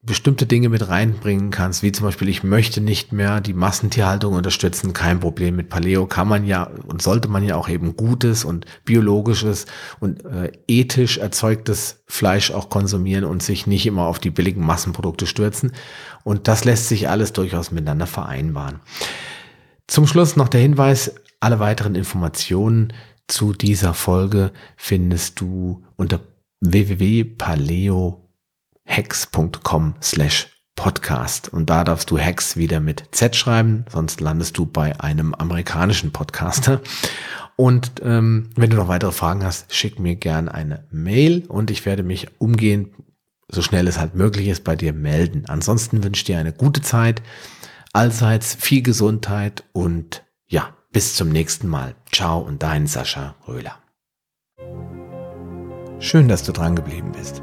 [0.08, 4.92] bestimmte Dinge mit reinbringen kannst, wie zum Beispiel, ich möchte nicht mehr die Massentierhaltung unterstützen,
[4.92, 5.56] kein Problem.
[5.56, 9.66] Mit Paleo kann man ja und sollte man ja auch eben gutes und biologisches
[10.00, 15.26] und äh, ethisch erzeugtes Fleisch auch konsumieren und sich nicht immer auf die billigen Massenprodukte
[15.26, 15.72] stürzen.
[16.24, 18.80] Und das lässt sich alles durchaus miteinander vereinbaren.
[19.86, 22.92] Zum Schluss noch der Hinweis, alle weiteren Informationen
[23.28, 26.20] zu dieser Folge findest du unter
[26.60, 28.27] www.paleo.com
[28.88, 31.52] hex.com slash Podcast.
[31.52, 36.12] Und da darfst du Hex wieder mit Z schreiben, sonst landest du bei einem amerikanischen
[36.12, 36.80] Podcaster.
[37.56, 41.84] Und ähm, wenn du noch weitere Fragen hast, schick mir gern eine Mail und ich
[41.84, 42.90] werde mich umgehend,
[43.48, 45.44] so schnell es halt möglich ist, bei dir melden.
[45.48, 47.22] Ansonsten wünsche ich dir eine gute Zeit,
[47.92, 51.96] allseits viel Gesundheit und ja, bis zum nächsten Mal.
[52.12, 53.76] Ciao und dein Sascha Röhler.
[55.98, 57.42] Schön, dass du dran geblieben bist.